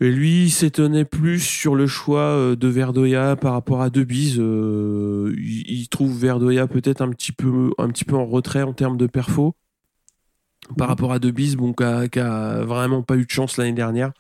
lui, 0.01 0.45
il 0.45 0.51
s'étonnait 0.51 1.05
plus 1.05 1.39
sur 1.39 1.75
le 1.75 1.87
choix 1.87 2.19
euh, 2.19 2.55
de 2.55 2.67
Verdoya 2.67 3.35
par 3.37 3.53
rapport 3.53 3.81
à 3.81 3.89
Debise. 3.89 4.37
Euh, 4.39 5.33
il, 5.37 5.87
trouve 5.87 6.17
Verdoya 6.17 6.67
peut-être 6.67 7.01
un 7.01 7.09
petit 7.09 7.31
peu, 7.31 7.71
en 7.77 8.25
retrait 8.25 8.63
en 8.63 8.73
termes 8.73 8.97
de 8.97 9.07
perfo 9.07 9.55
par 10.77 10.87
rapport 10.87 11.13
à 11.13 11.19
Debise, 11.19 11.55
qui 12.11 12.19
a, 12.19 12.63
vraiment 12.65 13.03
pas 13.03 13.15
eu 13.15 13.25
de 13.25 13.29
chance 13.29 13.57
l'année 13.57 13.73
dernière. 13.73 14.11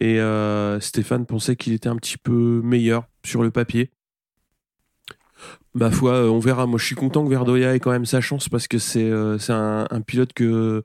Et 0.00 0.20
euh, 0.20 0.78
Stéphane 0.78 1.26
pensait 1.26 1.56
qu'il 1.56 1.72
était 1.72 1.88
un 1.88 1.96
petit 1.96 2.18
peu 2.18 2.60
meilleur 2.62 3.08
sur 3.24 3.42
le 3.42 3.50
papier. 3.50 3.90
Ma 5.74 5.90
foi, 5.90 6.30
on 6.30 6.38
verra. 6.38 6.66
Moi, 6.66 6.78
je 6.78 6.84
suis 6.84 6.94
content 6.94 7.24
que 7.24 7.30
Verdoya 7.30 7.74
ait 7.74 7.80
quand 7.80 7.90
même 7.90 8.06
sa 8.06 8.20
chance 8.20 8.48
parce 8.48 8.68
que 8.68 8.78
c'est 8.78 9.10
un, 9.10 10.00
pilote 10.06 10.32
que 10.34 10.84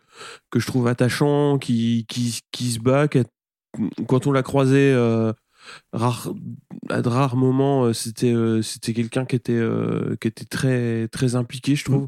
je 0.55 0.65
trouve 0.65 0.87
attachant, 0.87 1.59
qui 1.59 2.05
qui, 2.09 2.39
qui 2.51 2.71
se 2.71 2.79
bat, 2.79 3.07
quand 4.07 4.27
on 4.27 4.31
l'a 4.31 4.43
croisé 4.43 4.91
euh, 4.93 5.33
à 5.93 7.01
de 7.01 7.07
rares 7.07 7.35
moments, 7.35 7.85
euh, 7.85 7.93
c'était 7.93 8.33
euh, 8.33 8.61
c'était 8.61 8.93
quelqu'un 8.93 9.25
qui 9.25 9.35
était 9.35 9.61
qui 10.19 10.27
était 10.27 10.45
très 10.45 11.07
très 11.07 11.35
impliqué, 11.35 11.75
je 11.75 11.85
trouve. 11.85 12.07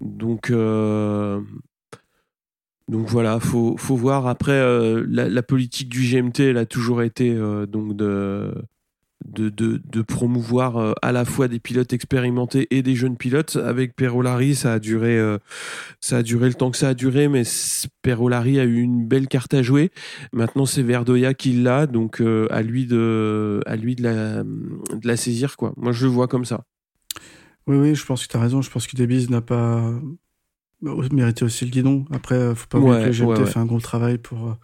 Donc 0.00 0.52
donc 2.88 3.08
voilà, 3.08 3.40
faut 3.40 3.76
faut 3.78 3.96
voir 3.96 4.26
après 4.26 4.60
la, 5.06 5.28
la, 5.28 5.42
politique 5.42 5.88
du 5.88 6.02
GMT, 6.02 6.40
elle 6.40 6.58
a 6.58 6.66
toujours 6.66 7.02
été 7.02 7.34
donc 7.66 7.96
de 7.96 8.52
de, 9.34 9.48
de, 9.48 9.80
de, 9.84 10.02
promouvoir 10.02 10.76
euh, 10.76 10.92
à 11.02 11.12
la 11.12 11.24
fois 11.24 11.48
des 11.48 11.58
pilotes 11.58 11.92
expérimentés 11.92 12.66
et 12.70 12.82
des 12.82 12.94
jeunes 12.94 13.16
pilotes. 13.16 13.56
Avec 13.56 13.94
Perolari, 13.94 14.54
ça 14.54 14.74
a 14.74 14.78
duré, 14.78 15.18
euh, 15.18 15.38
ça 16.00 16.18
a 16.18 16.22
duré 16.22 16.48
le 16.48 16.54
temps 16.54 16.70
que 16.70 16.76
ça 16.76 16.88
a 16.88 16.94
duré, 16.94 17.28
mais 17.28 17.42
Perolari 18.02 18.58
a 18.60 18.64
eu 18.64 18.80
une 18.80 19.06
belle 19.06 19.28
carte 19.28 19.54
à 19.54 19.62
jouer. 19.62 19.90
Maintenant, 20.32 20.66
c'est 20.66 20.82
Verdoya 20.82 21.34
qui 21.34 21.52
l'a, 21.52 21.86
donc 21.86 22.20
euh, 22.20 22.46
à 22.50 22.62
lui 22.62 22.86
de, 22.86 23.60
à 23.66 23.76
lui 23.76 23.96
de 23.96 24.02
la, 24.02 24.42
de 24.42 25.06
la 25.06 25.16
saisir 25.16 25.56
quoi. 25.56 25.72
Moi, 25.76 25.92
je 25.92 26.06
le 26.06 26.12
vois 26.12 26.28
comme 26.28 26.44
ça. 26.44 26.64
Oui, 27.66 27.76
oui, 27.76 27.94
je 27.94 28.04
pense 28.04 28.26
que 28.26 28.30
tu 28.30 28.36
as 28.36 28.40
raison. 28.40 28.62
Je 28.62 28.70
pense 28.70 28.86
que 28.86 28.96
Davies 28.96 29.28
n'a 29.30 29.40
pas 29.40 29.92
mérité 31.12 31.44
aussi 31.44 31.64
le 31.64 31.70
guidon. 31.70 32.04
Après, 32.12 32.54
faut 32.54 32.66
pas 32.68 32.78
oublier 32.78 33.04
que 33.04 33.06
le 33.06 33.12
GMT 33.12 33.46
fait 33.46 33.58
un 33.58 33.64
gros 33.64 33.80
travail 33.80 34.18
pour, 34.18 34.56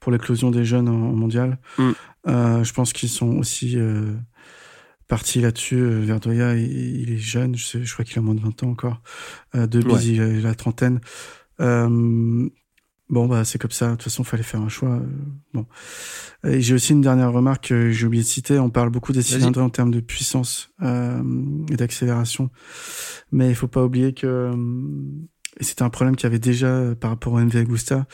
pour 0.00 0.12
l'éclosion 0.12 0.50
des 0.50 0.64
jeunes 0.64 0.88
en, 0.88 0.92
mondial. 0.92 1.58
Mm. 1.78 1.90
Je 2.28 2.72
pense 2.72 2.92
qu'ils 2.92 3.08
sont 3.08 3.36
aussi 3.38 3.76
parti 5.08 5.40
là-dessus. 5.40 5.76
Euh, 5.76 6.00
Verdoya, 6.00 6.54
il, 6.54 7.10
est 7.10 7.18
jeune, 7.18 7.56
je, 7.56 7.82
je 7.82 7.92
crois 7.92 8.04
qu'il 8.04 8.18
a 8.18 8.22
moins 8.22 8.34
de 8.34 8.40
20 8.40 8.62
ans 8.62 8.70
encore. 8.70 9.02
Euh, 9.56 9.66
de 9.66 9.80
il, 10.02 10.20
a 10.20 10.48
la 10.48 10.54
trentaine. 10.54 11.00
Euh, 11.60 12.48
bon, 13.08 13.26
bah 13.26 13.44
c'est 13.44 13.58
comme 13.58 13.70
ça. 13.70 13.86
De 13.86 13.92
toute 13.92 14.04
façon, 14.04 14.22
il 14.22 14.26
fallait 14.26 14.42
faire 14.42 14.60
un 14.60 14.68
choix. 14.68 14.90
Euh, 14.90 15.06
bon. 15.54 15.66
Et 16.46 16.60
j'ai 16.60 16.74
aussi 16.74 16.92
une 16.92 17.00
dernière 17.00 17.32
remarque 17.32 17.68
que 17.68 17.90
j'ai 17.90 18.06
oublié 18.06 18.22
de 18.22 18.28
citer. 18.28 18.58
On 18.58 18.70
parle 18.70 18.90
beaucoup 18.90 19.12
des 19.12 19.22
cylindres 19.22 19.62
en 19.62 19.70
termes 19.70 19.90
de 19.90 20.00
puissance 20.00 20.70
euh, 20.82 21.22
et 21.70 21.76
d'accélération, 21.76 22.50
mais 23.32 23.48
il 23.48 23.54
faut 23.54 23.68
pas 23.68 23.84
oublier 23.84 24.12
que 24.12 24.52
c'était 25.60 25.82
un 25.82 25.90
problème 25.90 26.14
qu'il 26.14 26.24
y 26.24 26.26
avait 26.26 26.38
déjà 26.38 26.94
par 27.00 27.10
rapport 27.10 27.32
au 27.32 27.40
MV 27.40 27.56
Agusta 27.56 28.06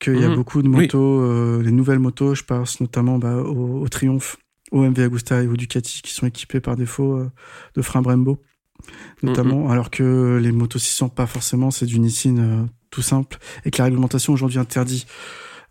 qu'il 0.00 0.18
y 0.18 0.24
a 0.24 0.28
mhm. 0.28 0.36
beaucoup 0.36 0.62
de 0.62 0.68
motos, 0.68 1.60
les 1.60 1.70
nouvelles 1.70 1.98
motos, 1.98 2.34
je 2.34 2.42
pense 2.42 2.80
notamment 2.80 3.18
bah, 3.18 3.36
au, 3.36 3.82
au 3.82 3.88
Triumph, 3.88 4.36
au 4.70 4.82
MV 4.82 5.00
Agusta 5.00 5.42
et 5.42 5.46
au 5.46 5.56
Ducati 5.56 6.02
qui 6.02 6.12
sont 6.12 6.26
équipés 6.26 6.60
par 6.60 6.76
défaut 6.76 7.16
euh, 7.16 7.30
de 7.74 7.82
freins 7.82 8.02
Brembo 8.02 8.42
notamment, 9.22 9.66
mm-hmm. 9.66 9.72
alors 9.72 9.90
que 9.90 10.40
les 10.42 10.52
motos 10.52 10.78
600 10.78 11.10
pas 11.10 11.26
forcément, 11.26 11.70
c'est 11.70 11.84
du 11.84 12.00
Nissin 12.00 12.38
euh, 12.38 12.64
tout 12.88 13.02
simple 13.02 13.38
et 13.66 13.70
que 13.70 13.76
la 13.78 13.84
réglementation 13.84 14.32
aujourd'hui 14.32 14.58
interdit 14.58 15.04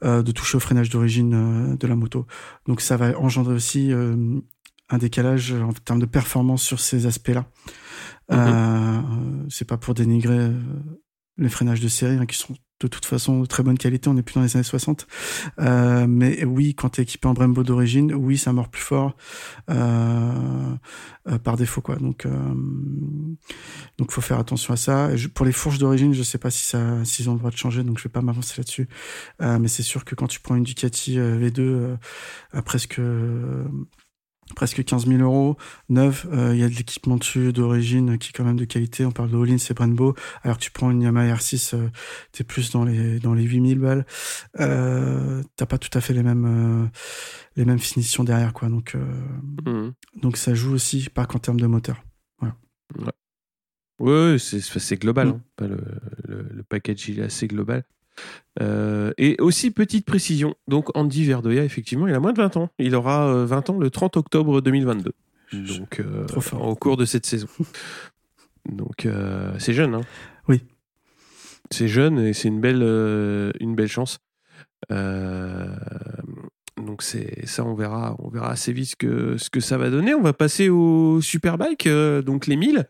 euh, 0.03 0.21
de 0.21 0.31
toucher 0.31 0.57
au 0.57 0.59
freinage 0.59 0.89
d'origine 0.89 1.75
de 1.75 1.87
la 1.87 1.95
moto. 1.95 2.27
Donc 2.67 2.81
ça 2.81 2.97
va 2.97 3.17
engendrer 3.19 3.55
aussi 3.55 3.91
un 4.89 4.97
décalage 4.99 5.53
en 5.53 5.73
termes 5.73 5.99
de 5.99 6.05
performance 6.05 6.61
sur 6.61 6.79
ces 6.79 7.07
aspects-là. 7.07 7.45
Mm-hmm. 8.31 9.49
c'est 9.49 9.65
pas 9.65 9.77
pour 9.77 9.95
dénigrer 9.95 10.51
les 11.37 11.49
freinages 11.49 11.81
de 11.81 11.87
série 11.87 12.17
hein, 12.17 12.27
qui 12.27 12.37
sont 12.37 12.55
de 12.79 12.87
toute 12.87 13.05
façon 13.05 13.45
très 13.45 13.63
bonne 13.63 13.77
qualité, 13.77 14.09
on 14.09 14.13
n'est 14.13 14.21
plus 14.21 14.35
dans 14.35 14.41
les 14.41 14.55
années 14.55 14.63
60. 14.63 15.07
Euh, 15.59 16.07
mais 16.07 16.45
oui, 16.45 16.75
quand 16.75 16.89
tu 16.89 17.01
es 17.01 17.03
équipé 17.03 17.27
en 17.27 17.33
Brembo 17.33 17.63
d'origine, 17.63 18.13
oui, 18.13 18.37
ça 18.37 18.53
mord 18.53 18.69
plus 18.69 18.81
fort 18.81 19.15
euh, 19.69 20.75
euh, 21.27 21.37
par 21.39 21.57
défaut. 21.57 21.81
quoi. 21.81 21.97
Donc 21.97 22.25
donc 23.97 24.11
faut 24.11 24.21
faire 24.21 24.39
attention 24.39 24.73
à 24.73 24.77
ça. 24.77 25.09
pour 25.33 25.45
les 25.45 25.51
fourches 25.51 25.77
d'origine, 25.77 26.13
je 26.13 26.23
sais 26.23 26.37
pas 26.37 26.51
si 26.51 26.65
ça 26.65 27.03
s'ils 27.03 27.29
ont 27.29 27.33
le 27.33 27.39
droit 27.39 27.51
de 27.51 27.57
changer, 27.57 27.83
donc 27.83 27.97
je 27.97 28.03
vais 28.03 28.09
pas 28.09 28.21
m'avancer 28.21 28.55
là-dessus. 28.57 28.87
mais 29.39 29.67
c'est 29.67 29.83
sûr 29.83 30.05
que 30.05 30.15
quand 30.15 30.27
tu 30.27 30.39
prends 30.39 30.55
une 30.55 30.63
Ducati 30.63 31.17
V2 31.17 31.97
à 32.53 32.61
presque 32.61 33.01
presque 34.55 34.83
15 34.83 35.07
000 35.07 35.21
euros, 35.21 35.57
neuf. 35.89 36.25
Euh, 36.31 36.53
il 36.53 36.59
y 36.59 36.63
a 36.63 36.69
de 36.69 36.73
l'équipement 36.73 37.17
dessus 37.17 37.53
d'origine 37.53 38.17
qui 38.17 38.29
est 38.29 38.33
quand 38.33 38.43
même 38.43 38.57
de 38.57 38.65
qualité. 38.65 39.05
On 39.05 39.11
parle 39.11 39.31
de 39.31 39.35
Hollins 39.35 39.57
et 39.57 39.73
Brembo. 39.73 40.15
Alors 40.43 40.57
que 40.57 40.63
tu 40.63 40.71
prends 40.71 40.91
une 40.91 41.01
Yamaha 41.01 41.35
R6, 41.35 41.75
euh, 41.75 41.89
t'es 42.31 42.43
plus 42.43 42.71
dans 42.71 42.83
les 42.83 43.19
dans 43.19 43.33
les 43.33 43.43
8000 43.43 43.79
balles. 43.79 44.05
Euh, 44.59 45.43
T'as 45.55 45.65
pas 45.65 45.77
tout 45.77 45.95
à 45.97 46.01
fait 46.01 46.13
les 46.13 46.23
mêmes 46.23 46.89
les 47.55 47.65
mêmes 47.65 47.79
finitions 47.79 48.23
derrière 48.23 48.53
quoi. 48.53 48.69
Donc 48.69 48.95
mmh. 48.95 49.89
donc 50.21 50.37
ça 50.37 50.53
joue 50.53 50.73
aussi 50.73 51.09
pas 51.09 51.25
qu'en 51.25 51.39
termes 51.39 51.59
de 51.59 51.67
moteur. 51.67 52.03
Voilà. 52.39 52.55
Ouais. 52.97 53.11
Ouais, 53.99 54.37
c'est 54.39 54.95
global. 54.97 55.27
Mmh. 55.27 55.41
Hein. 55.61 55.67
Le, 55.67 55.77
le, 56.27 56.49
le, 56.53 56.63
package 56.63 57.09
il 57.09 57.19
est 57.19 57.23
assez 57.23 57.47
global. 57.47 57.83
Euh, 58.61 59.11
et 59.17 59.37
aussi, 59.39 59.71
petite 59.71 60.05
précision, 60.05 60.55
donc 60.67 60.95
Andy 60.95 61.25
Verdoya, 61.25 61.63
effectivement, 61.63 62.07
il 62.07 62.13
a 62.13 62.19
moins 62.19 62.33
de 62.33 62.41
20 62.41 62.57
ans. 62.57 62.69
Il 62.79 62.95
aura 62.95 63.45
20 63.45 63.69
euh, 63.69 63.73
ans 63.73 63.77
le 63.77 63.89
30 63.89 64.17
octobre 64.17 64.61
2022. 64.61 65.13
Donc, 65.53 65.99
euh, 65.99 66.27
au 66.59 66.75
cours 66.75 66.97
de 66.97 67.05
cette 67.05 67.25
saison. 67.25 67.47
donc, 68.71 69.07
c'est 69.57 69.73
jeune, 69.73 69.95
hein 69.95 70.01
Oui. 70.47 70.61
C'est 71.71 71.87
jeune 71.87 72.19
et 72.19 72.33
c'est 72.33 72.47
une 72.47 72.61
belle, 72.61 72.81
une 73.59 73.75
belle 73.75 73.87
chance. 73.87 74.19
donc 74.89 74.97
c'est 77.03 77.45
ça, 77.45 77.63
on 77.63 77.75
verra, 77.75 78.15
on 78.19 78.29
verra 78.29 78.51
assez 78.51 78.73
vite 78.73 78.89
ce 78.89 78.95
que, 78.95 79.37
ce 79.37 79.49
que 79.49 79.59
ça 79.59 79.77
va 79.77 79.89
donner. 79.89 80.15
On 80.15 80.21
va 80.21 80.33
passer 80.33 80.69
au 80.69 81.21
Superbike, 81.21 81.87
donc 81.87 82.47
les 82.47 82.55
1000. 82.55 82.89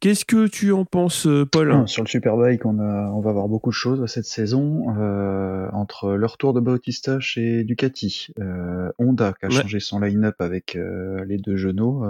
Qu'est-ce 0.00 0.24
que 0.24 0.46
tu 0.46 0.72
en 0.72 0.86
penses, 0.86 1.26
euh, 1.26 1.44
Paul 1.44 1.70
ah, 1.72 1.86
Sur 1.86 2.02
le 2.02 2.08
Superbike, 2.08 2.64
on, 2.64 2.78
a, 2.78 3.10
on 3.10 3.20
va 3.20 3.32
voir 3.32 3.48
beaucoup 3.48 3.68
de 3.68 3.74
choses 3.74 4.00
cette 4.06 4.24
saison. 4.24 4.96
Euh, 4.98 5.68
entre 5.72 6.12
le 6.12 6.26
retour 6.26 6.52
de 6.54 6.60
Bautista 6.60 7.20
chez 7.20 7.64
Ducati, 7.64 8.28
euh, 8.40 8.90
Honda 8.98 9.34
qui 9.38 9.46
a 9.46 9.50
changé 9.50 9.78
son 9.78 10.00
line-up 10.00 10.36
avec 10.40 10.76
euh, 10.76 11.24
les 11.26 11.38
deux 11.38 11.56
genoux, 11.56 12.02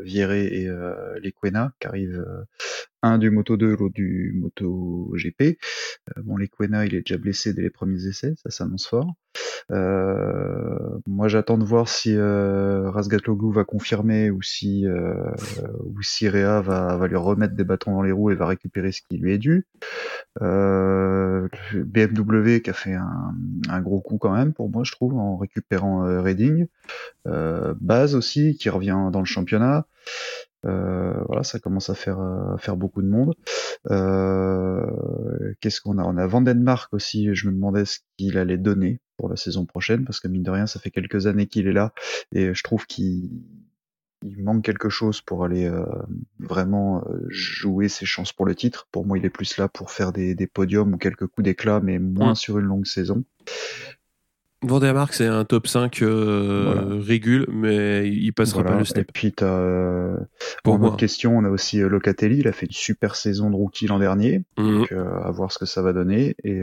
Vieré 0.00 0.46
et 0.46 0.68
Lequena, 1.22 1.72
qui 1.80 1.86
arrivent 1.88 2.24
un 3.02 3.18
du 3.18 3.30
Moto 3.30 3.56
2, 3.56 3.76
l'autre 3.76 3.94
du 3.94 4.32
Moto 4.36 5.12
GP. 5.14 5.58
bon, 6.22 6.36
Lequena, 6.36 6.86
il 6.86 6.94
est 6.94 7.00
déjà 7.00 7.18
blessé 7.18 7.52
dès 7.52 7.62
les 7.62 7.70
premiers 7.70 8.06
essais, 8.06 8.34
ça 8.42 8.50
s'annonce 8.50 8.86
fort. 8.86 9.12
moi, 9.70 11.28
j'attends 11.28 11.58
de 11.58 11.64
voir 11.64 11.88
si 11.88 12.14
euh, 12.16 12.90
va 12.90 13.64
confirmer 13.64 14.30
ou 14.30 14.40
si, 14.40 14.86
ou 15.84 16.02
si 16.02 16.28
Réa 16.28 16.60
va 16.60 16.93
va 16.96 17.06
lui 17.06 17.16
remettre 17.16 17.54
des 17.54 17.64
bâtons 17.64 17.92
dans 17.92 18.02
les 18.02 18.12
roues 18.12 18.30
et 18.30 18.34
va 18.34 18.46
récupérer 18.46 18.92
ce 18.92 19.02
qui 19.02 19.18
lui 19.18 19.32
est 19.32 19.38
dû. 19.38 19.66
Euh, 20.42 21.48
BMW 21.74 22.60
qui 22.60 22.70
a 22.70 22.72
fait 22.72 22.94
un, 22.94 23.80
gros 23.80 24.00
coup 24.00 24.18
quand 24.18 24.32
même 24.32 24.52
pour 24.52 24.68
moi 24.68 24.82
je 24.82 24.90
trouve 24.90 25.14
en 25.14 25.36
récupérant 25.36 26.06
euh, 26.06 26.20
Reading. 26.20 26.66
Euh, 27.26 27.74
Baz 27.80 28.14
aussi 28.14 28.56
qui 28.56 28.68
revient 28.70 29.10
dans 29.12 29.20
le 29.20 29.26
championnat. 29.26 29.86
Voilà, 30.62 31.42
ça 31.42 31.58
commence 31.58 31.90
à 31.90 31.94
faire 31.94 32.18
faire 32.58 32.76
beaucoup 32.76 33.02
de 33.02 33.08
monde. 33.08 33.34
Qu'est-ce 35.60 35.80
qu'on 35.82 35.98
a? 35.98 36.02
On 36.04 36.16
a 36.16 36.26
Vandenmark 36.26 36.92
aussi. 36.94 37.34
Je 37.34 37.48
me 37.48 37.52
demandais 37.52 37.84
ce 37.84 37.98
qu'il 38.16 38.38
allait 38.38 38.56
donner 38.56 39.00
pour 39.18 39.28
la 39.28 39.36
saison 39.36 39.66
prochaine 39.66 40.04
parce 40.04 40.20
que 40.20 40.28
mine 40.28 40.42
de 40.42 40.50
rien, 40.50 40.66
ça 40.66 40.80
fait 40.80 40.90
quelques 40.90 41.26
années 41.26 41.46
qu'il 41.46 41.66
est 41.66 41.72
là 41.72 41.92
et 42.32 42.54
je 42.54 42.62
trouve 42.62 42.86
qu'il 42.86 43.30
il 44.24 44.42
manque 44.42 44.64
quelque 44.64 44.88
chose 44.88 45.20
pour 45.20 45.44
aller 45.44 45.66
euh, 45.66 45.84
vraiment 46.38 47.04
euh, 47.08 47.26
jouer 47.28 47.88
ses 47.88 48.06
chances 48.06 48.32
pour 48.32 48.46
le 48.46 48.54
titre. 48.54 48.88
Pour 48.90 49.06
moi, 49.06 49.18
il 49.18 49.24
est 49.24 49.30
plus 49.30 49.56
là 49.58 49.68
pour 49.68 49.90
faire 49.90 50.12
des, 50.12 50.34
podiums 50.52 50.94
ou 50.94 50.96
quelques 50.96 51.26
coups 51.26 51.44
d'éclat, 51.44 51.80
mais 51.80 51.98
moins 51.98 52.32
mm. 52.32 52.36
sur 52.36 52.58
une 52.58 52.66
longue 52.66 52.86
saison. 52.86 53.24
Vandermark, 54.62 55.12
c'est 55.12 55.26
un 55.26 55.44
top 55.44 55.66
5 55.66 56.00
euh, 56.00 56.98
régule, 57.04 57.46
mais 57.52 58.08
il 58.08 58.32
passera 58.32 58.64
pas 58.64 58.78
le 58.78 58.86
step. 58.86 59.10
Et 59.10 59.12
puis, 59.12 59.34
pour 60.62 60.82
autre 60.82 60.96
question, 60.96 61.36
on 61.36 61.44
a 61.44 61.50
aussi 61.50 61.80
Locatelli. 61.80 62.38
Il 62.38 62.48
a 62.48 62.52
fait 62.52 62.64
une 62.64 62.72
super 62.72 63.14
saison 63.14 63.50
de 63.50 63.56
rookie 63.56 63.86
l'an 63.86 63.98
dernier. 63.98 64.42
Mm. 64.56 64.78
Donc, 64.78 64.92
à 64.92 65.30
voir 65.32 65.52
ce 65.52 65.58
que 65.58 65.66
ça 65.66 65.82
va 65.82 65.92
donner. 65.92 66.34
Et 66.44 66.62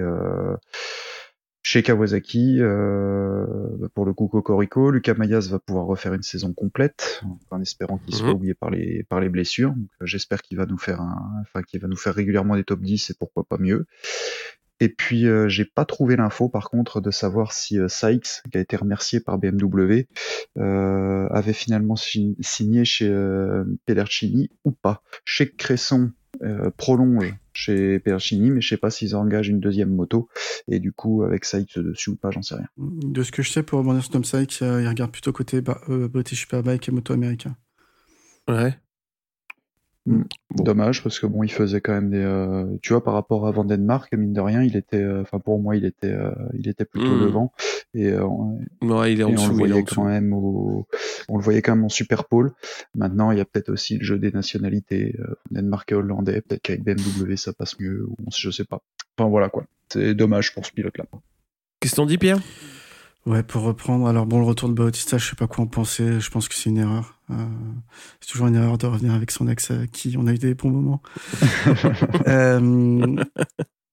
chez 1.64 1.84
Kawasaki, 1.84 2.58
euh, 2.60 3.46
pour 3.94 4.06
le 4.06 4.14
coup 4.14 4.28
Cocorico, 4.28 4.90
Lucas 4.90 5.14
Mayas 5.14 5.48
va 5.52 5.60
pouvoir 5.60 5.86
refaire 5.86 6.14
une 6.14 6.24
saison 6.24 6.54
complète, 6.54 7.24
en 7.52 7.62
espérant 7.62 7.98
qu'il 8.00 8.16
soit 8.16 8.28
mhm. 8.30 8.34
oublié 8.34 8.54
par 8.54 8.72
les 8.72 9.04
par 9.04 9.20
les 9.20 9.30
blessures. 9.30 9.74
Euh, 10.02 10.06
j'espère 10.06 10.42
qu'il 10.42 10.58
va 10.58 10.66
nous 10.66 10.78
faire 10.78 11.02
un, 11.02 11.32
enfin 11.42 11.62
qu'il 11.62 11.80
va 11.80 11.88
nous 11.88 11.98
faire 11.98 12.16
régulièrement 12.16 12.56
des 12.56 12.64
top 12.64 12.82
10 12.82 13.12
et 13.12 13.14
pourquoi 13.20 13.44
pas 13.44 13.58
mieux. 13.60 13.86
Et 14.82 14.90
puis 14.90 15.28
euh, 15.28 15.48
j'ai 15.48 15.64
pas 15.64 15.86
trouvé 15.86 16.16
l'info 16.16 16.50
par 16.50 16.72
contre 16.72 17.02
de 17.02 17.12
savoir 17.12 17.54
si 17.54 17.80
euh, 17.80 17.88
Sykes, 17.88 18.42
qui 18.52 18.58
a 18.58 18.62
été 18.62 18.76
remercié 18.76 19.20
par 19.20 19.38
BMW, 19.38 20.08
euh, 20.58 21.28
avait 21.30 21.54
finalement 21.54 21.96
signé 21.96 22.84
chez 22.84 23.08
euh, 23.08 23.64
Pedercini 23.86 24.50
ou 24.66 24.72
pas. 24.72 25.04
Chez 25.24 25.52
Cresson 25.52 26.12
prolonge 26.76 27.36
chez 27.54 28.00
Perchini, 28.00 28.52
mais 28.52 28.62
je 28.62 28.70
sais 28.70 28.78
pas 28.78 28.90
s'ils 28.90 29.16
engagent 29.16 29.50
une 29.50 29.60
deuxième 29.60 29.94
moto. 29.94 30.30
Et 30.68 30.80
du 30.80 30.92
coup, 30.92 31.24
avec 31.24 31.46
Sykes 31.46 31.80
dessus 31.80 32.12
ou 32.12 32.16
pas, 32.16 32.32
j'en 32.32 32.42
sais 32.42 32.56
rien. 32.56 32.68
De 32.78 33.24
ce 33.24 33.32
que 33.32 33.44
je 33.44 33.52
sais, 33.52 33.64
pour 33.64 33.80
rebondir 33.80 34.02
sur 34.02 34.12
Tom 34.12 34.24
Sykes, 34.24 34.62
il 34.62 34.88
regarde 34.88 35.12
plutôt 35.12 35.32
côté 35.32 35.62
bah, 35.62 35.82
euh, 35.90 36.08
British 36.08 36.42
Superbike 36.42 36.88
et 36.88 36.92
moto 36.92 37.14
américain. 37.14 37.56
Ouais. 38.48 38.78
Mm. 40.08 40.24
Dommage 40.56 41.04
parce 41.04 41.20
que 41.20 41.28
bon, 41.28 41.44
il 41.44 41.52
faisait 41.52 41.80
quand 41.80 41.94
même 41.94 42.10
des, 42.10 42.24
euh, 42.24 42.66
tu 42.82 42.94
vois, 42.94 43.04
par 43.04 43.14
rapport 43.14 43.48
à 43.48 43.52
Vandenmark, 43.52 44.12
mine 44.14 44.34
de 44.34 44.42
rien, 44.42 44.64
il 44.64 44.76
était, 44.76 44.98
euh, 44.98 45.22
enfin 45.22 45.40
pour 45.40 45.60
moi, 45.60 45.76
il 45.76 45.86
était, 45.86 46.12
euh, 46.12 46.32
il 46.58 46.68
était 46.68 46.86
plutôt 46.86 47.16
mm. 47.16 47.22
devant 47.22 47.52
et, 47.94 48.12
ouais, 48.82 49.14
il 49.14 49.22
est 49.22 49.24
en 49.24 49.32
dessous, 49.32 49.46
on 49.46 49.50
le 49.50 49.56
voyait 49.56 49.84
quand 49.84 50.06
même 50.06 50.34
au, 50.34 50.88
on 51.30 51.38
le 51.38 51.44
voyait 51.44 51.62
quand 51.62 51.76
même 51.76 51.86
en 51.86 51.90
super 51.90 52.26
pôle. 52.26 52.52
Maintenant, 52.96 53.32
il 53.32 53.38
y 53.38 53.42
a 53.42 53.46
peut-être 53.46 53.70
aussi 53.70 53.98
le 53.98 54.04
jeu 54.04 54.18
des 54.18 54.32
nationalités, 54.32 55.16
Vandenmark 55.52 55.92
et 55.92 55.96
hollandais, 55.96 56.42
peut-être 56.42 56.62
qu'avec 56.64 56.84
BMW 56.84 57.36
ça 57.36 57.54
passe 57.54 57.80
mieux 57.80 58.06
ou 58.06 58.16
je 58.36 58.50
sais 58.50 58.66
pas. 58.66 58.82
Enfin 59.18 59.30
voilà 59.30 59.50
quoi, 59.50 59.66
c'est 59.90 60.16
dommage 60.16 60.54
pour 60.54 60.66
ce 60.66 60.72
pilote-là. 60.72 61.06
Qu'est-ce 61.80 61.96
qu'on 61.96 62.06
dit 62.08 62.18
Pierre? 62.18 62.40
Ouais, 63.28 63.44
pour 63.44 63.62
reprendre, 63.62 64.08
alors 64.08 64.26
bon, 64.26 64.40
le 64.40 64.46
retour 64.46 64.68
de 64.68 64.74
Bautista, 64.74 65.18
je 65.20 65.30
sais 65.30 65.36
pas 65.36 65.46
quoi 65.46 65.64
en 65.64 65.68
penser, 65.68 66.20
je 66.20 66.30
pense 66.32 66.48
que 66.48 66.56
c'est 66.56 66.72
une 66.72 66.80
erreur. 66.80 67.20
Euh, 67.30 67.36
c'est 68.20 68.32
toujours 68.32 68.48
une 68.48 68.56
erreur 68.56 68.80
de 68.80 68.88
revenir 68.88 69.14
avec 69.14 69.30
son 69.30 69.48
ex 69.48 69.70
à 69.70 69.86
qui 69.86 70.16
on 70.18 70.26
a 70.26 70.34
eu 70.34 70.40
des 70.40 70.56
bons 70.56 70.72
moments. 70.72 71.02
euh, 72.28 73.16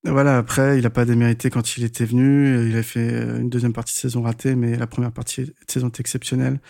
voilà, 0.05 0.39
après, 0.39 0.79
il 0.79 0.87
a 0.87 0.91
pas 0.91 1.05
démérité 1.05 1.51
quand 1.51 1.77
il 1.77 1.85
était 1.85 2.07
venu, 2.07 2.71
il 2.71 2.77
a 2.77 2.83
fait 2.83 3.39
une 3.39 3.51
deuxième 3.51 3.75
partie 3.75 3.95
de 3.95 3.99
saison 3.99 4.23
ratée, 4.23 4.55
mais 4.55 4.77
la 4.77 4.87
première 4.87 5.13
partie 5.13 5.43
de 5.43 5.55
saison 5.67 5.89
était 5.89 6.01
exceptionnelle. 6.01 6.61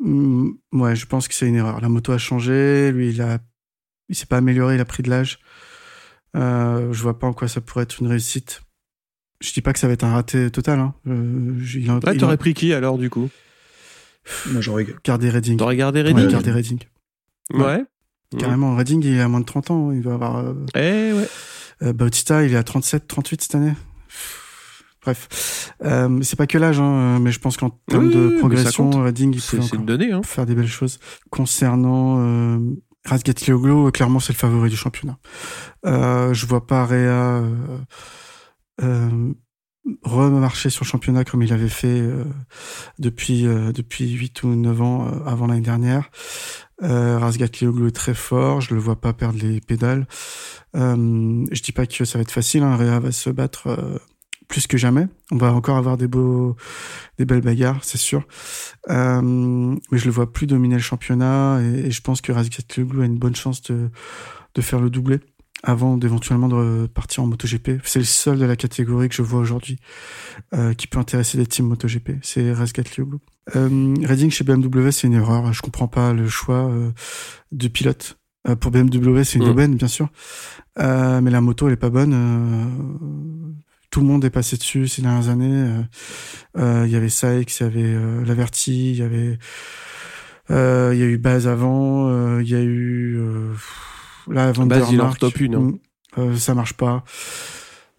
Mm, 0.00 0.50
ouais, 0.72 0.96
je 0.96 1.06
pense 1.06 1.28
que 1.28 1.34
c'est 1.34 1.46
une 1.48 1.54
erreur. 1.56 1.80
La 1.80 1.88
moto 1.88 2.12
a 2.12 2.18
changé, 2.18 2.90
lui, 2.92 3.10
il 3.10 3.22
a, 3.22 3.38
il 4.08 4.16
s'est 4.16 4.26
pas 4.26 4.38
amélioré, 4.38 4.74
il 4.74 4.80
a 4.80 4.84
pris 4.84 5.02
de 5.02 5.10
l'âge. 5.10 5.38
Euh, 6.34 6.92
je 6.92 7.02
vois 7.02 7.18
pas 7.18 7.26
en 7.26 7.32
quoi 7.32 7.48
ça 7.48 7.60
pourrait 7.60 7.84
être 7.84 8.00
une 8.00 8.08
réussite. 8.08 8.62
Je 9.40 9.52
dis 9.52 9.60
pas 9.60 9.72
que 9.72 9.78
ça 9.78 9.86
va 9.86 9.92
être 9.92 10.04
un 10.04 10.12
raté 10.12 10.50
total. 10.50 10.80
Hein. 10.80 10.94
Euh, 11.06 11.60
il 11.74 11.90
a- 11.90 12.00
Là, 12.02 12.12
il 12.14 12.18
t'aurais 12.20 12.34
a 12.34 12.36
pris 12.36 12.54
qui 12.54 12.72
alors 12.72 12.98
du 12.98 13.10
coup? 13.10 13.28
Moi, 14.50 14.60
j'aurais 14.60 14.86
gardé 15.04 15.30
Redding. 15.30 15.56
T'aurais 15.56 15.76
gardé 15.76 16.00
Ouais, 16.02 16.08
Redding 16.12 16.28
gardé 16.30 16.50
Redding. 16.50 16.78
Ouais. 17.54 17.84
Carrément, 18.38 18.74
Redding, 18.74 19.04
il 19.04 19.20
a 19.20 19.28
moins 19.28 19.40
de 19.40 19.44
30 19.44 19.70
ans. 19.70 19.92
Il 19.92 20.02
va 20.02 20.14
avoir. 20.14 20.36
euh, 20.38 20.54
Eh 20.74 21.12
ouais. 21.12 21.28
Euh, 21.82 21.92
Bautista, 21.92 22.42
il 22.42 22.52
est 22.52 22.56
à 22.56 22.64
37, 22.64 23.06
38 23.06 23.42
cette 23.42 23.54
année. 23.54 23.74
Bref, 25.02 25.72
euh, 25.84 26.18
c'est 26.22 26.34
pas 26.36 26.48
que 26.48 26.58
l'âge, 26.58 26.80
hein, 26.80 27.20
mais 27.20 27.30
je 27.30 27.38
pense 27.38 27.56
qu'en 27.56 27.70
termes 27.88 28.08
Oui, 28.08 28.14
de 28.14 28.38
progression. 28.40 28.90
Redding, 28.90 29.32
il 29.32 29.40
peut 29.40 29.58
encore. 29.60 29.78
Hein. 30.12 30.22
faire 30.24 30.46
des 30.46 30.56
belles 30.56 30.66
choses. 30.66 30.98
Concernant 31.30 32.16
euh, 32.18 32.58
Razgatlioglu, 33.04 33.92
clairement, 33.92 34.18
c'est 34.18 34.32
le 34.32 34.38
favori 34.38 34.68
du 34.70 34.76
championnat. 34.76 35.18
Euh, 35.84 36.34
je 36.34 36.46
vois 36.46 36.66
pas 36.66 36.84
Réa 36.86 37.44
euh, 38.82 39.32
remarcher 40.02 40.70
sur 40.70 40.84
le 40.84 40.88
championnat 40.88 41.24
comme 41.24 41.42
il 41.42 41.52
avait 41.52 41.68
fait 41.68 42.00
euh, 42.00 42.24
depuis 42.98 43.46
euh, 43.46 43.72
depuis 43.72 44.10
8 44.10 44.42
ou 44.42 44.48
9 44.48 44.82
ans 44.82 45.06
euh, 45.06 45.24
avant 45.26 45.46
l'année 45.46 45.60
dernière. 45.60 46.10
Euh, 46.82 47.18
Razgatlioglu 47.18 47.88
est 47.88 47.92
très 47.92 48.14
fort, 48.14 48.60
je 48.60 48.74
le 48.74 48.80
vois 48.80 49.00
pas 49.00 49.12
perdre 49.12 49.38
les 49.40 49.60
pédales. 49.60 50.06
Euh, 50.74 51.44
je 51.50 51.62
dis 51.62 51.72
pas 51.72 51.86
que 51.86 52.04
ça 52.04 52.18
va 52.18 52.22
être 52.22 52.30
facile, 52.30 52.62
hein, 52.62 52.76
Réa 52.76 53.00
va 53.00 53.12
se 53.12 53.30
battre 53.30 54.00
plus 54.48 54.66
que 54.66 54.76
jamais. 54.76 55.08
On 55.30 55.36
va 55.36 55.52
encore 55.52 55.76
avoir 55.76 55.96
des 55.96 56.06
beaux, 56.06 56.56
des 57.18 57.24
belles 57.24 57.40
bagarres, 57.40 57.82
c'est 57.82 57.98
sûr. 57.98 58.26
Mais 58.88 59.98
je 59.98 60.04
le 60.04 60.10
vois 60.10 60.32
plus 60.32 60.46
dominer 60.46 60.74
le 60.74 60.82
championnat 60.82 61.60
et, 61.62 61.90
je 61.90 62.02
pense 62.02 62.20
que 62.20 62.30
Razgatlioglu 62.30 63.02
a 63.02 63.06
une 63.06 63.18
bonne 63.18 63.36
chance 63.36 63.62
de, 63.62 63.90
de 64.54 64.60
faire 64.60 64.80
le 64.80 64.90
doublé 64.90 65.20
avant 65.62 65.96
d'éventuellement 65.96 66.48
de 66.48 66.86
partir 66.86 67.22
en 67.24 67.26
MotoGP. 67.26 67.80
C'est 67.82 67.98
le 67.98 68.04
seul 68.04 68.38
de 68.38 68.44
la 68.44 68.56
catégorie 68.56 69.08
que 69.08 69.14
je 69.14 69.22
vois 69.22 69.40
aujourd'hui 69.40 69.78
euh, 70.54 70.74
qui 70.74 70.86
peut 70.86 70.98
intéresser 70.98 71.38
des 71.38 71.46
teams 71.46 71.66
MotoGP. 71.66 72.12
C'est 72.22 72.52
Razgatlioglu. 72.52 73.18
Euh, 73.56 73.94
Redding 74.04 74.30
chez 74.30 74.44
BMW, 74.44 74.90
c'est 74.90 75.06
une 75.06 75.14
erreur. 75.14 75.52
Je 75.52 75.62
comprends 75.62 75.88
pas 75.88 76.12
le 76.12 76.28
choix 76.28 76.68
euh, 76.68 76.90
de 77.52 77.68
pilote. 77.68 78.18
Euh, 78.48 78.54
pour 78.54 78.70
BMW, 78.70 79.24
c'est 79.24 79.38
une 79.38 79.46
Mm. 79.46 79.50
aubaine, 79.50 79.74
bien 79.76 79.88
sûr. 79.88 80.08
Euh, 80.78 81.20
mais 81.20 81.30
la 81.30 81.40
moto, 81.40 81.66
elle 81.66 81.72
est 81.72 81.76
pas 81.76 81.90
bonne. 81.90 82.12
Euh, 82.14 83.52
tout 83.90 84.00
le 84.00 84.06
monde 84.06 84.24
est 84.24 84.30
passé 84.30 84.56
dessus 84.56 84.86
ces 84.88 85.00
dernières 85.02 85.30
années. 85.30 85.70
Il 86.56 86.88
y 86.90 86.96
avait 86.96 87.08
Sykes, 87.08 87.58
il 87.60 87.62
y 87.62 87.66
avait 87.66 87.82
euh, 87.94 88.24
Laverty, 88.24 88.90
il 88.92 88.96
y 88.98 89.02
avait... 89.02 89.38
euh, 90.50 90.90
Il 90.94 91.00
y 91.00 91.02
a 91.02 91.06
eu 91.06 91.16
Baz 91.18 91.48
avant, 91.48 92.08
euh, 92.10 92.42
il 92.42 92.48
y 92.50 92.54
a 92.54 92.60
eu... 92.62 93.16
Euh, 93.18 93.52
là, 94.28 94.52
Van 94.52 94.66
Baz, 94.66 94.78
der 94.80 94.88
il 94.90 94.98
est 94.98 95.00
en 95.00 95.04
Mark. 95.06 95.18
top 95.18 95.40
une, 95.40 95.54
hein. 95.54 95.60
Mm. 95.60 95.78
Euh, 96.18 96.36
ça 96.36 96.54
marche 96.54 96.74
pas. 96.74 97.04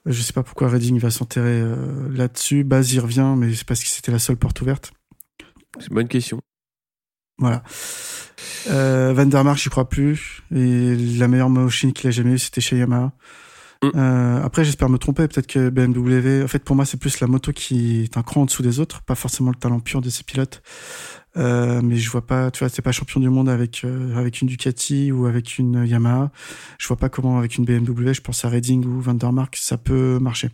Je 0.05 0.21
sais 0.21 0.33
pas 0.33 0.43
pourquoi 0.43 0.69
Redding 0.69 0.99
va 0.99 1.11
s'enterrer 1.11 1.59
euh, 1.61 2.09
là-dessus. 2.09 2.63
Baz 2.63 2.93
y 2.93 2.99
revient, 2.99 3.33
mais 3.37 3.53
c'est 3.53 3.67
parce 3.67 3.83
que 3.83 3.89
c'était 3.89 4.11
la 4.11 4.19
seule 4.19 4.37
porte 4.37 4.61
ouverte. 4.61 4.91
C'est 5.79 5.89
une 5.89 5.95
bonne 5.95 6.07
question. 6.07 6.41
Voilà. 7.37 7.61
Euh, 8.69 9.13
Van 9.13 9.25
der 9.25 9.43
Mark, 9.43 9.59
j'y 9.59 9.69
crois 9.69 9.89
plus. 9.89 10.41
Et 10.55 10.95
la 10.95 11.27
meilleure 11.27 11.49
machine 11.49 11.93
qu'il 11.93 12.07
a 12.07 12.11
jamais 12.11 12.33
eue, 12.33 12.39
c'était 12.39 12.61
chez 12.61 12.77
Yamaha. 12.77 13.11
Mm. 13.83 13.89
Euh, 13.95 14.43
après, 14.43 14.63
j'espère 14.63 14.89
me 14.89 14.97
tromper. 14.97 15.27
Peut-être 15.27 15.47
que 15.47 15.69
BMW. 15.69 16.43
En 16.43 16.47
fait, 16.47 16.63
pour 16.63 16.75
moi, 16.75 16.85
c'est 16.85 16.97
plus 16.99 17.19
la 17.19 17.27
moto 17.27 17.51
qui 17.51 18.03
est 18.03 18.17
un 18.17 18.23
cran 18.23 18.41
en 18.41 18.45
dessous 18.45 18.63
des 18.63 18.79
autres, 18.79 19.01
pas 19.03 19.15
forcément 19.15 19.51
le 19.51 19.55
talent 19.55 19.79
pur 19.79 20.01
de 20.01 20.09
ses 20.09 20.23
pilotes. 20.23 20.61
Euh, 21.37 21.81
mais 21.83 21.97
je 21.97 22.09
vois 22.09 22.25
pas. 22.25 22.51
Tu 22.51 22.59
vois, 22.59 22.69
c'est 22.69 22.81
pas 22.81 22.91
champion 22.91 23.19
du 23.19 23.29
monde 23.29 23.49
avec 23.49 23.81
euh, 23.83 24.15
avec 24.17 24.41
une 24.41 24.47
Ducati 24.47 25.11
ou 25.11 25.27
avec 25.27 25.59
une 25.59 25.85
Yamaha. 25.85 26.31
Je 26.79 26.87
vois 26.87 26.97
pas 26.97 27.09
comment 27.09 27.37
avec 27.37 27.57
une 27.57 27.65
BMW. 27.65 28.13
Je 28.13 28.21
pense 28.21 28.43
à 28.45 28.49
Redding 28.49 28.85
ou 28.85 29.01
Van 29.01 29.13
der 29.13 29.31
Mark, 29.31 29.55
ça 29.55 29.77
peut 29.77 30.17
marcher. 30.19 30.49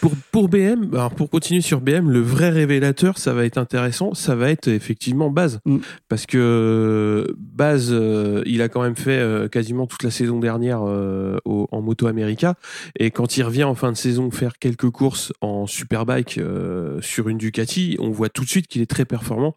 Pour, 0.00 0.12
pour 0.32 0.48
BM, 0.48 0.88
alors 0.92 1.14
pour 1.14 1.30
continuer 1.30 1.60
sur 1.60 1.80
BM, 1.80 2.10
le 2.10 2.20
vrai 2.20 2.50
révélateur, 2.50 3.18
ça 3.18 3.32
va 3.34 3.44
être 3.44 3.58
intéressant, 3.58 4.14
ça 4.14 4.34
va 4.34 4.50
être 4.50 4.68
effectivement 4.68 5.30
Baz. 5.30 5.60
Mm. 5.64 5.78
Parce 6.08 6.26
que 6.26 6.38
euh, 6.38 7.34
Baz, 7.38 7.88
euh, 7.92 8.42
il 8.46 8.62
a 8.62 8.68
quand 8.68 8.82
même 8.82 8.96
fait 8.96 9.18
euh, 9.18 9.48
quasiment 9.48 9.86
toute 9.86 10.02
la 10.02 10.10
saison 10.10 10.38
dernière 10.38 10.80
euh, 10.86 11.36
au- 11.44 11.68
en 11.70 11.82
Moto 11.82 12.06
America. 12.06 12.54
Et 12.98 13.10
quand 13.10 13.36
il 13.36 13.42
revient 13.42 13.64
en 13.64 13.74
fin 13.74 13.92
de 13.92 13.96
saison 13.96 14.30
faire 14.30 14.58
quelques 14.58 14.90
courses 14.90 15.32
en 15.40 15.66
Superbike 15.66 16.40
sur 17.00 17.28
une 17.28 17.38
Ducati, 17.38 17.96
on 17.98 18.10
voit 18.10 18.28
tout 18.28 18.44
de 18.44 18.48
suite 18.48 18.66
qu'il 18.66 18.82
est 18.82 18.90
très 18.90 19.04
performant, 19.04 19.56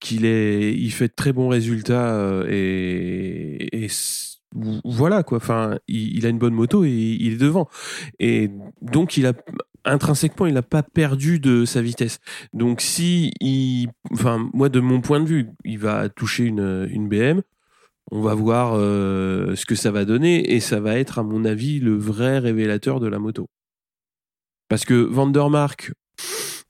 qu'il 0.00 0.24
est, 0.24 0.72
il 0.74 0.90
fait 0.90 1.08
de 1.08 1.14
très 1.14 1.32
bons 1.32 1.48
résultats 1.48 2.42
et, 2.48 3.88
voilà 4.54 5.22
quoi. 5.22 5.38
Enfin, 5.38 5.78
il, 5.88 6.24
a 6.26 6.28
une 6.28 6.38
bonne 6.38 6.54
moto 6.54 6.84
et 6.84 6.90
il 6.90 7.34
est 7.34 7.36
devant. 7.36 7.68
Et 8.18 8.50
donc 8.80 9.16
il 9.16 9.26
a 9.26 9.32
intrinsèquement 9.84 10.46
il 10.46 10.54
n'a 10.54 10.62
pas 10.62 10.82
perdu 10.82 11.40
de 11.40 11.64
sa 11.64 11.82
vitesse. 11.82 12.18
Donc 12.52 12.80
si 12.80 13.32
il, 13.40 13.88
enfin 14.12 14.48
moi 14.52 14.68
de 14.68 14.80
mon 14.80 15.00
point 15.00 15.20
de 15.20 15.26
vue, 15.26 15.48
il 15.64 15.78
va 15.78 16.08
toucher 16.08 16.44
une, 16.44 16.88
une 16.90 17.08
BM. 17.08 17.42
On 18.10 18.22
va 18.22 18.34
voir 18.34 18.72
euh, 18.74 19.54
ce 19.54 19.66
que 19.66 19.74
ça 19.74 19.90
va 19.90 20.06
donner 20.06 20.54
et 20.54 20.60
ça 20.60 20.80
va 20.80 20.98
être 20.98 21.18
à 21.18 21.22
mon 21.22 21.44
avis 21.44 21.78
le 21.78 21.94
vrai 21.96 22.38
révélateur 22.38 23.00
de 23.00 23.06
la 23.06 23.18
moto. 23.18 23.48
Parce 24.68 24.84
que 24.84 24.94
Vandermark, 24.94 25.92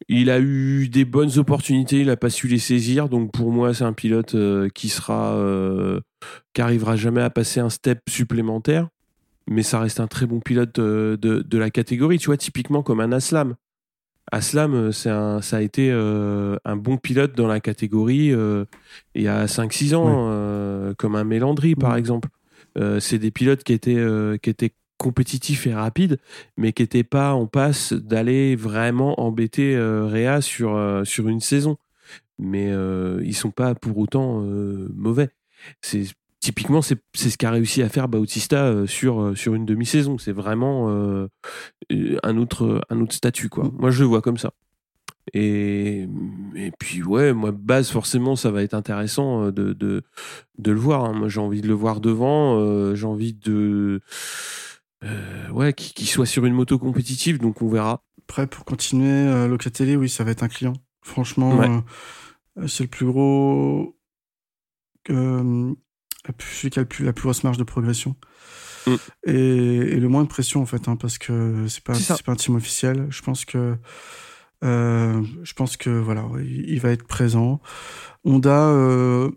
il 0.08 0.30
a 0.30 0.40
eu 0.40 0.88
des 0.88 1.04
bonnes 1.04 1.38
opportunités, 1.38 2.00
il 2.00 2.06
n'a 2.06 2.16
pas 2.16 2.30
su 2.30 2.48
les 2.48 2.58
saisir. 2.58 3.08
Donc 3.08 3.32
pour 3.32 3.52
moi, 3.52 3.74
c'est 3.74 3.84
un 3.84 3.92
pilote 3.92 4.34
euh, 4.34 4.68
qui 4.68 4.88
sera, 4.88 5.34
euh, 5.34 6.00
qui 6.58 6.62
arrivera 6.62 6.96
jamais 6.96 7.22
à 7.22 7.30
passer 7.30 7.60
un 7.60 7.70
step 7.70 8.00
supplémentaire. 8.08 8.88
Mais 9.48 9.62
ça 9.62 9.78
reste 9.78 10.00
un 10.00 10.08
très 10.08 10.26
bon 10.26 10.40
pilote 10.40 10.74
de, 10.74 11.16
de, 11.22 11.40
de 11.40 11.56
la 11.58 11.70
catégorie. 11.70 12.18
Tu 12.18 12.26
vois, 12.26 12.36
typiquement 12.36 12.82
comme 12.82 12.98
un 12.98 13.12
Aslam. 13.12 13.54
Aslam, 14.32 14.74
euh, 14.74 14.90
c'est 14.90 15.08
un, 15.08 15.40
ça 15.40 15.58
a 15.58 15.60
été 15.60 15.88
euh, 15.92 16.56
un 16.64 16.74
bon 16.74 16.96
pilote 16.96 17.36
dans 17.36 17.46
la 17.46 17.60
catégorie 17.60 18.32
euh, 18.32 18.64
il 19.14 19.22
y 19.22 19.28
a 19.28 19.46
5-6 19.46 19.94
ans, 19.94 20.04
Ouais. 20.06 20.32
euh, 20.32 20.94
comme 20.98 21.14
un 21.14 21.22
Mélandry 21.22 21.76
par 21.76 21.92
Ouais. 21.92 22.00
exemple. 22.00 22.28
C'est 23.00 23.18
des 23.18 23.30
pilotes 23.30 23.62
qui 23.64 23.72
étaient, 23.72 24.04
qui 24.42 24.50
étaient 24.50 24.72
compétitifs 24.98 25.66
et 25.68 25.74
rapides, 25.74 26.18
mais 26.56 26.72
qui 26.72 26.82
n'étaient 26.82 27.02
pas 27.04 27.34
en 27.34 27.46
passe 27.46 27.92
d'aller 27.92 28.54
vraiment 28.56 29.20
embêter 29.20 29.76
Réa 29.78 30.40
sur, 30.40 30.78
sur 31.04 31.28
une 31.28 31.40
saison. 31.40 31.76
Mais 32.38 32.72
ils 33.24 33.34
sont 33.34 33.50
pas 33.50 33.74
pour 33.74 33.98
autant 33.98 34.42
mauvais. 34.94 35.30
C'est 35.80 36.04
typiquement 36.40 36.82
c'est 36.82 36.98
ce 37.14 37.36
qu'a 37.36 37.50
réussi 37.50 37.82
à 37.82 37.88
faire 37.88 38.08
Bautista 38.08 38.64
euh, 38.66 38.86
sur 38.86 39.20
euh, 39.20 39.34
sur 39.34 39.54
une 39.54 39.66
demi-saison. 39.66 40.18
C'est 40.18 40.32
vraiment 40.32 40.88
euh, 40.90 41.26
un 42.22 42.36
autre 42.36 42.80
un 42.90 43.00
autre 43.00 43.14
statut 43.14 43.48
quoi. 43.48 43.70
Moi 43.78 43.90
je 43.90 44.00
le 44.00 44.06
vois 44.06 44.22
comme 44.22 44.38
ça. 44.38 44.52
Et, 45.34 46.08
et 46.56 46.72
puis 46.78 47.02
ouais, 47.02 47.34
moi 47.34 47.50
base 47.52 47.90
forcément 47.90 48.34
ça 48.34 48.50
va 48.50 48.62
être 48.62 48.72
intéressant 48.74 49.50
de, 49.50 49.72
de, 49.74 50.02
de 50.58 50.70
le 50.72 50.78
voir. 50.78 51.04
hein. 51.04 51.12
Moi 51.12 51.28
j'ai 51.28 51.40
envie 51.40 51.60
de 51.60 51.68
le 51.68 51.74
voir 51.74 52.00
devant, 52.00 52.58
euh, 52.58 52.94
j'ai 52.94 53.06
envie 53.06 53.34
de 53.34 54.00
euh, 55.04 55.48
ouais 55.50 55.74
qu'il 55.74 56.06
soit 56.08 56.24
sur 56.26 56.46
une 56.46 56.54
moto 56.54 56.78
compétitive, 56.78 57.38
donc 57.38 57.60
on 57.62 57.68
verra. 57.68 58.02
Après, 58.28 58.46
pour 58.46 58.64
continuer, 58.66 59.46
Locatelli, 59.48 59.96
oui, 59.96 60.08
ça 60.10 60.22
va 60.24 60.32
être 60.32 60.42
un 60.42 60.48
client. 60.48 60.74
Franchement, 61.02 61.56
Ouais. 61.56 61.68
c'est 62.66 62.82
le 62.84 62.88
plus 62.90 63.06
gros. 63.06 63.96
Celui 66.38 66.70
qui 66.70 66.78
a 66.78 66.82
le 66.82 66.88
plus, 66.88 67.04
la 67.04 67.12
plus 67.12 67.24
grosse 67.24 67.44
marge 67.44 67.58
de 67.58 67.64
progression. 67.64 68.16
Mm. 68.86 68.94
Et, 69.26 69.32
et 69.32 70.00
le 70.00 70.08
moins 70.08 70.22
de 70.22 70.28
pression, 70.28 70.62
en 70.62 70.66
fait, 70.66 70.88
hein, 70.88 70.96
parce 70.96 71.18
que 71.18 71.66
c'est 71.68 71.82
pas, 71.82 71.94
C'est 71.94 72.22
pas 72.22 72.32
un 72.32 72.36
team 72.36 72.56
officiel. 72.56 73.06
Je 73.10 73.22
pense 73.22 73.44
que. 73.44 73.76
euh, 74.64 75.22
je 75.42 75.52
pense 75.52 75.76
que 75.76 75.90
voilà, 75.90 76.24
il 76.40 76.70
il 76.70 76.80
va 76.80 76.90
être 76.90 77.06
présent. 77.06 77.60
Honda, 78.24 78.68
euh, 78.70 79.30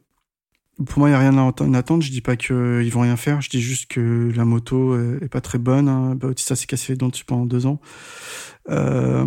pour 0.85 0.99
moi, 0.99 1.09
il 1.09 1.11
n'y 1.11 1.15
a 1.15 1.19
rien 1.19 1.37
à 1.37 1.47
attendre. 1.47 2.01
Je 2.01 2.09
dis 2.11 2.21
pas 2.21 2.35
qu'ils 2.35 2.91
vont 2.91 3.01
rien 3.01 3.17
faire. 3.17 3.41
Je 3.41 3.49
dis 3.49 3.61
juste 3.61 3.87
que 3.91 4.31
la 4.35 4.45
moto 4.45 4.97
est, 4.97 5.23
est 5.25 5.29
pas 5.29 5.41
très 5.41 5.59
bonne. 5.59 5.87
Hein. 5.87 6.15
Bautista 6.15 6.55
s'est 6.55 6.65
cassé 6.65 6.93
les 6.93 6.97
dents 6.97 7.09
dessus 7.09 7.25
pendant 7.25 7.45
deux 7.45 7.65
ans. 7.67 7.79
Euh, 8.69 9.25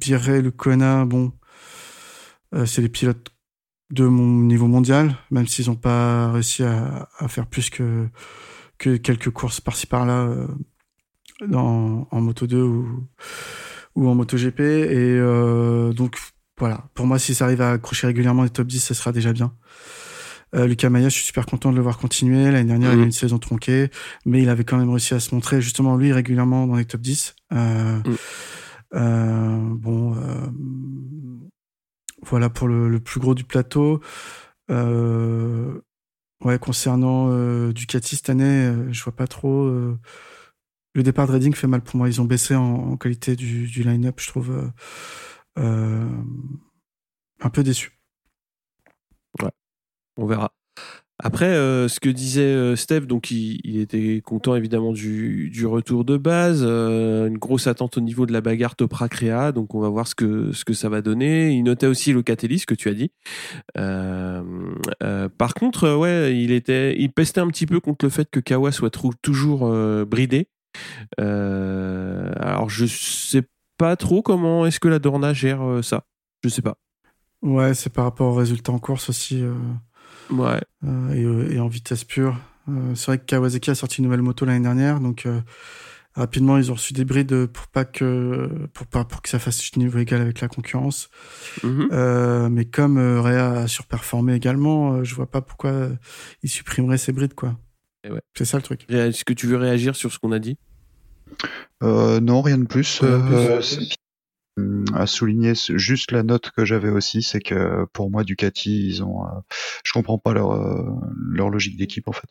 Viré, 0.00 0.42
le 0.42 0.50
Kona, 0.50 1.04
bon, 1.04 1.32
euh, 2.54 2.66
c'est 2.66 2.82
les 2.82 2.88
pilotes 2.88 3.30
de 3.90 4.04
mon 4.06 4.44
niveau 4.44 4.66
mondial, 4.66 5.16
même 5.30 5.46
s'ils 5.46 5.66
n'ont 5.68 5.74
pas 5.76 6.30
réussi 6.32 6.62
à, 6.62 7.08
à 7.18 7.28
faire 7.28 7.46
plus 7.46 7.70
que, 7.70 8.06
que 8.78 8.96
quelques 8.96 9.30
courses 9.30 9.60
par-ci 9.60 9.86
par-là 9.86 10.26
euh, 10.26 10.46
dans, 11.46 12.06
en 12.10 12.20
Moto 12.20 12.46
2 12.46 12.62
ou, 12.62 13.06
ou 13.94 14.08
en 14.08 14.14
MotoGP. 14.14 14.60
Et 14.60 14.94
euh, 15.18 15.92
donc, 15.92 16.18
voilà, 16.58 16.84
pour 16.94 17.06
moi, 17.06 17.18
si 17.18 17.34
ça 17.34 17.44
arrive 17.46 17.62
à 17.62 17.72
accrocher 17.72 18.06
régulièrement 18.08 18.42
les 18.42 18.50
top 18.50 18.66
10, 18.66 18.80
ça 18.80 18.94
sera 18.94 19.12
déjà 19.12 19.32
bien. 19.32 19.52
Euh, 20.54 20.66
Lucas 20.66 20.88
Maya, 20.90 21.08
je 21.08 21.14
suis 21.14 21.24
super 21.26 21.46
content 21.46 21.70
de 21.70 21.76
le 21.76 21.82
voir 21.82 21.98
continuer. 21.98 22.50
L'année 22.50 22.64
dernière, 22.68 22.90
il 22.90 22.94
a 22.94 22.96
Mhm. 22.96 23.02
eu 23.02 23.06
une 23.06 23.12
saison 23.12 23.38
tronquée, 23.38 23.90
mais 24.26 24.42
il 24.42 24.48
avait 24.48 24.64
quand 24.64 24.78
même 24.78 24.90
réussi 24.90 25.14
à 25.14 25.20
se 25.20 25.34
montrer, 25.34 25.60
justement, 25.60 25.96
lui, 25.96 26.12
régulièrement 26.12 26.66
dans 26.66 26.76
les 26.76 26.84
top 26.86 27.00
10. 27.02 27.34
Euh, 27.52 27.98
Mhm. 28.04 28.16
euh, 28.94 29.58
bon, 29.74 30.14
euh, 30.16 30.46
voilà 32.22 32.50
pour 32.50 32.68
le, 32.68 32.98
plus 33.00 33.20
gros 33.20 33.34
du 33.34 33.44
plateau. 33.44 34.00
Euh, 34.70 35.80
ouais, 36.44 36.58
concernant 36.58 37.28
euh, 37.30 37.72
Ducati 37.72 38.16
cette 38.16 38.30
année, 38.30 38.44
euh, 38.44 38.92
je 38.92 39.02
vois 39.04 39.14
pas 39.14 39.26
trop. 39.26 39.64
Euh, 39.64 39.98
le 40.94 41.02
départ 41.02 41.26
de 41.26 41.32
Reading 41.32 41.54
fait 41.54 41.66
mal 41.66 41.82
pour 41.82 41.96
moi. 41.96 42.08
Ils 42.08 42.20
ont 42.20 42.24
baissé 42.24 42.54
en, 42.54 42.96
qualité 42.96 43.36
du, 43.36 43.66
du 43.66 43.82
line-up, 43.82 44.20
je 44.20 44.28
trouve. 44.28 44.70
Un 47.40 47.50
peu 47.50 47.62
déçu. 47.62 47.92
Ouais, 49.40 49.50
on 50.16 50.26
verra. 50.26 50.52
Après, 51.20 51.46
euh, 51.46 51.88
ce 51.88 51.98
que 51.98 52.08
disait 52.08 52.42
euh, 52.42 52.76
Steph, 52.76 53.00
donc 53.00 53.32
il, 53.32 53.80
était 53.80 54.20
content 54.24 54.54
évidemment 54.54 54.92
du, 54.92 55.50
du 55.50 55.66
retour 55.66 56.04
de 56.04 56.16
base, 56.16 56.62
euh, 56.64 57.26
une 57.26 57.38
grosse 57.38 57.66
attente 57.66 57.98
au 57.98 58.00
niveau 58.00 58.24
de 58.24 58.32
la 58.32 58.40
bagarre 58.40 58.76
Topra 58.76 59.08
Créa, 59.08 59.50
donc 59.50 59.74
on 59.74 59.80
va 59.80 59.88
voir 59.88 60.06
ce 60.06 60.14
que 60.14 60.52
ce 60.52 60.64
que 60.64 60.74
ça 60.74 60.88
va 60.88 61.02
donner. 61.02 61.50
Il 61.50 61.64
notait 61.64 61.88
aussi 61.88 62.12
Locatelli, 62.12 62.60
ce 62.60 62.66
que 62.66 62.74
tu 62.74 62.88
as 62.88 62.94
dit. 62.94 63.10
Euh, 63.76 64.78
par 65.36 65.54
contre, 65.54 65.92
ouais, 65.96 66.36
il 66.36 66.52
était, 66.52 66.96
il 66.96 67.10
pestait 67.10 67.40
un 67.40 67.48
petit 67.48 67.66
peu 67.66 67.80
contre 67.80 68.04
le 68.04 68.10
fait 68.10 68.30
que 68.30 68.38
Kawa 68.38 68.70
soit 68.70 68.96
toujours 69.20 69.68
bridé. 70.06 70.46
alors 71.18 72.70
je 72.70 72.86
sais 72.86 73.42
pas 73.76 73.96
trop 73.96 74.22
comment 74.22 74.66
est-ce 74.66 74.78
que 74.78 74.88
la 74.88 75.00
Dorna 75.00 75.32
gère 75.32 75.80
ça. 75.82 76.04
Je 76.44 76.48
sais 76.48 76.62
pas. 76.62 76.76
Ouais, 77.42 77.74
c'est 77.74 77.92
par 77.92 78.04
rapport 78.04 78.32
aux 78.32 78.36
résultats 78.36 78.72
en 78.72 78.78
course 78.78 79.08
aussi. 79.08 79.42
Ouais. 80.30 80.60
Euh, 80.84 81.48
et, 81.50 81.54
et, 81.54 81.60
en 81.60 81.68
vitesse 81.68 82.04
pure. 82.04 82.38
Euh, 82.68 82.94
c'est 82.94 83.06
vrai 83.06 83.18
que 83.18 83.24
Kawasaki 83.24 83.70
a 83.70 83.74
sorti 83.74 83.98
une 83.98 84.04
nouvelle 84.04 84.22
moto 84.22 84.44
l'année 84.44 84.62
dernière, 84.62 85.00
donc 85.00 85.24
euh, 85.24 85.40
rapidement 86.14 86.58
ils 86.58 86.70
ont 86.70 86.74
reçu 86.74 86.92
des 86.92 87.04
brides 87.04 87.46
pour 87.46 87.66
pas 87.68 87.84
que 87.86 88.48
pour 88.74 88.86
pas 88.86 89.04
pour 89.04 89.22
que 89.22 89.28
ça 89.28 89.38
fasse 89.38 89.74
niveau 89.76 89.98
égal 89.98 90.20
avec 90.20 90.40
la 90.40 90.48
concurrence. 90.48 91.08
Mm 91.62 91.68
-hmm. 91.68 92.48
mais 92.50 92.66
comme 92.66 92.98
Réa 92.98 93.62
a 93.62 93.68
surperformé 93.68 94.34
également, 94.34 95.02
je 95.02 95.14
vois 95.14 95.30
pas 95.30 95.40
pourquoi 95.40 95.88
ils 96.42 96.50
supprimeraient 96.50 96.98
ces 96.98 97.12
brides 97.12 97.34
quoi. 97.34 97.56
Ouais. 98.04 98.20
C'est 98.36 98.44
ça 98.44 98.58
le 98.58 98.62
truc. 98.62 98.84
Est-ce 98.90 99.24
que 99.24 99.34
tu 99.34 99.46
veux 99.46 99.56
réagir 99.56 99.96
sur 99.96 100.12
ce 100.12 100.18
qu'on 100.18 100.32
a 100.32 100.38
dit? 100.38 100.56
Non, 101.82 102.42
rien 102.42 102.58
de 102.58 102.66
plus. 102.66 103.00
Rien 103.00 103.18
de 103.18 103.58
plus 103.58 103.98
à 104.94 105.06
souligner 105.06 105.52
juste 105.54 106.12
la 106.12 106.22
note 106.22 106.50
que 106.50 106.64
j'avais 106.64 106.90
aussi, 106.90 107.22
c'est 107.22 107.40
que 107.40 107.86
pour 107.92 108.10
moi 108.10 108.24
Ducati, 108.24 108.86
ils 108.86 109.02
ont, 109.02 109.24
euh, 109.24 109.40
je 109.84 109.92
comprends 109.92 110.18
pas 110.18 110.32
leur 110.32 110.52
euh, 110.52 110.84
leur 111.30 111.50
logique 111.50 111.76
d'équipe 111.76 112.08
en 112.08 112.12
fait. 112.12 112.28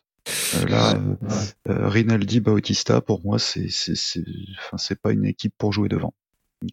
Euh, 0.56 0.66
là, 0.66 0.94
euh, 1.68 1.88
Rinaldi, 1.88 2.40
Bautista, 2.40 3.00
pour 3.00 3.22
moi, 3.24 3.38
c'est 3.38 3.68
c'est 3.68 3.94
c'est 4.76 5.00
pas 5.00 5.12
une 5.12 5.24
équipe 5.24 5.54
pour 5.56 5.72
jouer 5.72 5.88
devant 5.88 6.14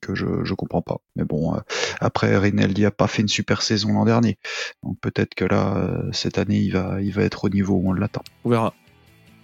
que 0.02 0.16
je 0.16 0.44
je 0.44 0.54
comprends 0.54 0.82
pas. 0.82 0.98
Mais 1.16 1.24
bon, 1.24 1.56
après 2.00 2.38
Rinaldi 2.38 2.86
a 2.86 2.92
pas 2.92 3.08
fait 3.08 3.22
une 3.22 3.28
super 3.28 3.62
saison 3.62 3.94
l'an 3.94 4.06
dernier, 4.06 4.38
donc 4.84 5.00
peut-être 5.00 5.36
que 5.36 5.46
là 5.46 6.02
cette 6.12 6.40
année 6.40 6.60
il 6.60 6.72
va 6.72 7.02
il 7.02 7.14
va 7.14 7.22
être 7.22 7.46
au 7.46 7.50
niveau 7.50 7.76
où 7.76 7.90
on 7.90 7.94
l'attend. 7.94 8.24
On 8.44 8.50
verra. 8.50 8.74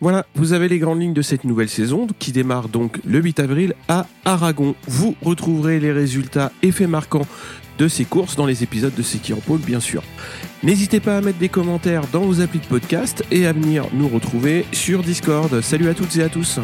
Voilà, 0.02 0.26
vous 0.34 0.54
avez 0.54 0.68
les 0.68 0.80
grandes 0.80 1.00
lignes 1.00 1.14
de 1.14 1.22
cette 1.22 1.44
nouvelle 1.44 1.70
saison 1.70 2.08
qui 2.18 2.32
démarre 2.32 2.70
donc 2.70 3.00
le 3.06 3.20
8 3.22 3.40
avril 3.40 3.76
à 3.88 4.08
Aragon. 4.26 4.74
Vous 4.88 5.16
retrouverez 5.22 5.80
les 5.80 5.92
résultats 5.92 6.52
et 6.64 6.72
faits 6.72 6.90
marquants 6.90 7.28
de 7.78 7.88
ces 7.88 8.06
courses 8.06 8.36
dans 8.36 8.48
les 8.48 8.64
épisodes 8.64 8.96
de 8.96 9.04
Sekiropole, 9.04 9.60
bien 9.60 9.80
sûr. 9.80 10.02
N'hésitez 10.64 11.00
pas 11.00 11.18
à 11.18 11.22
mettre 11.22 11.38
des 11.38 11.50
commentaires 11.50 12.08
dans 12.12 12.22
vos 12.22 12.42
applis 12.42 12.60
de 12.60 12.66
podcast 12.66 13.24
et 13.30 13.46
à 13.46 13.54
venir 13.54 13.86
nous 13.94 14.08
retrouver 14.08 14.66
sur 14.72 15.04
Discord. 15.04 15.62
Salut 15.62 15.88
à 15.88 15.94
toutes 15.94 16.16
et 16.18 16.24
à 16.24 16.30
tous. 16.30 16.60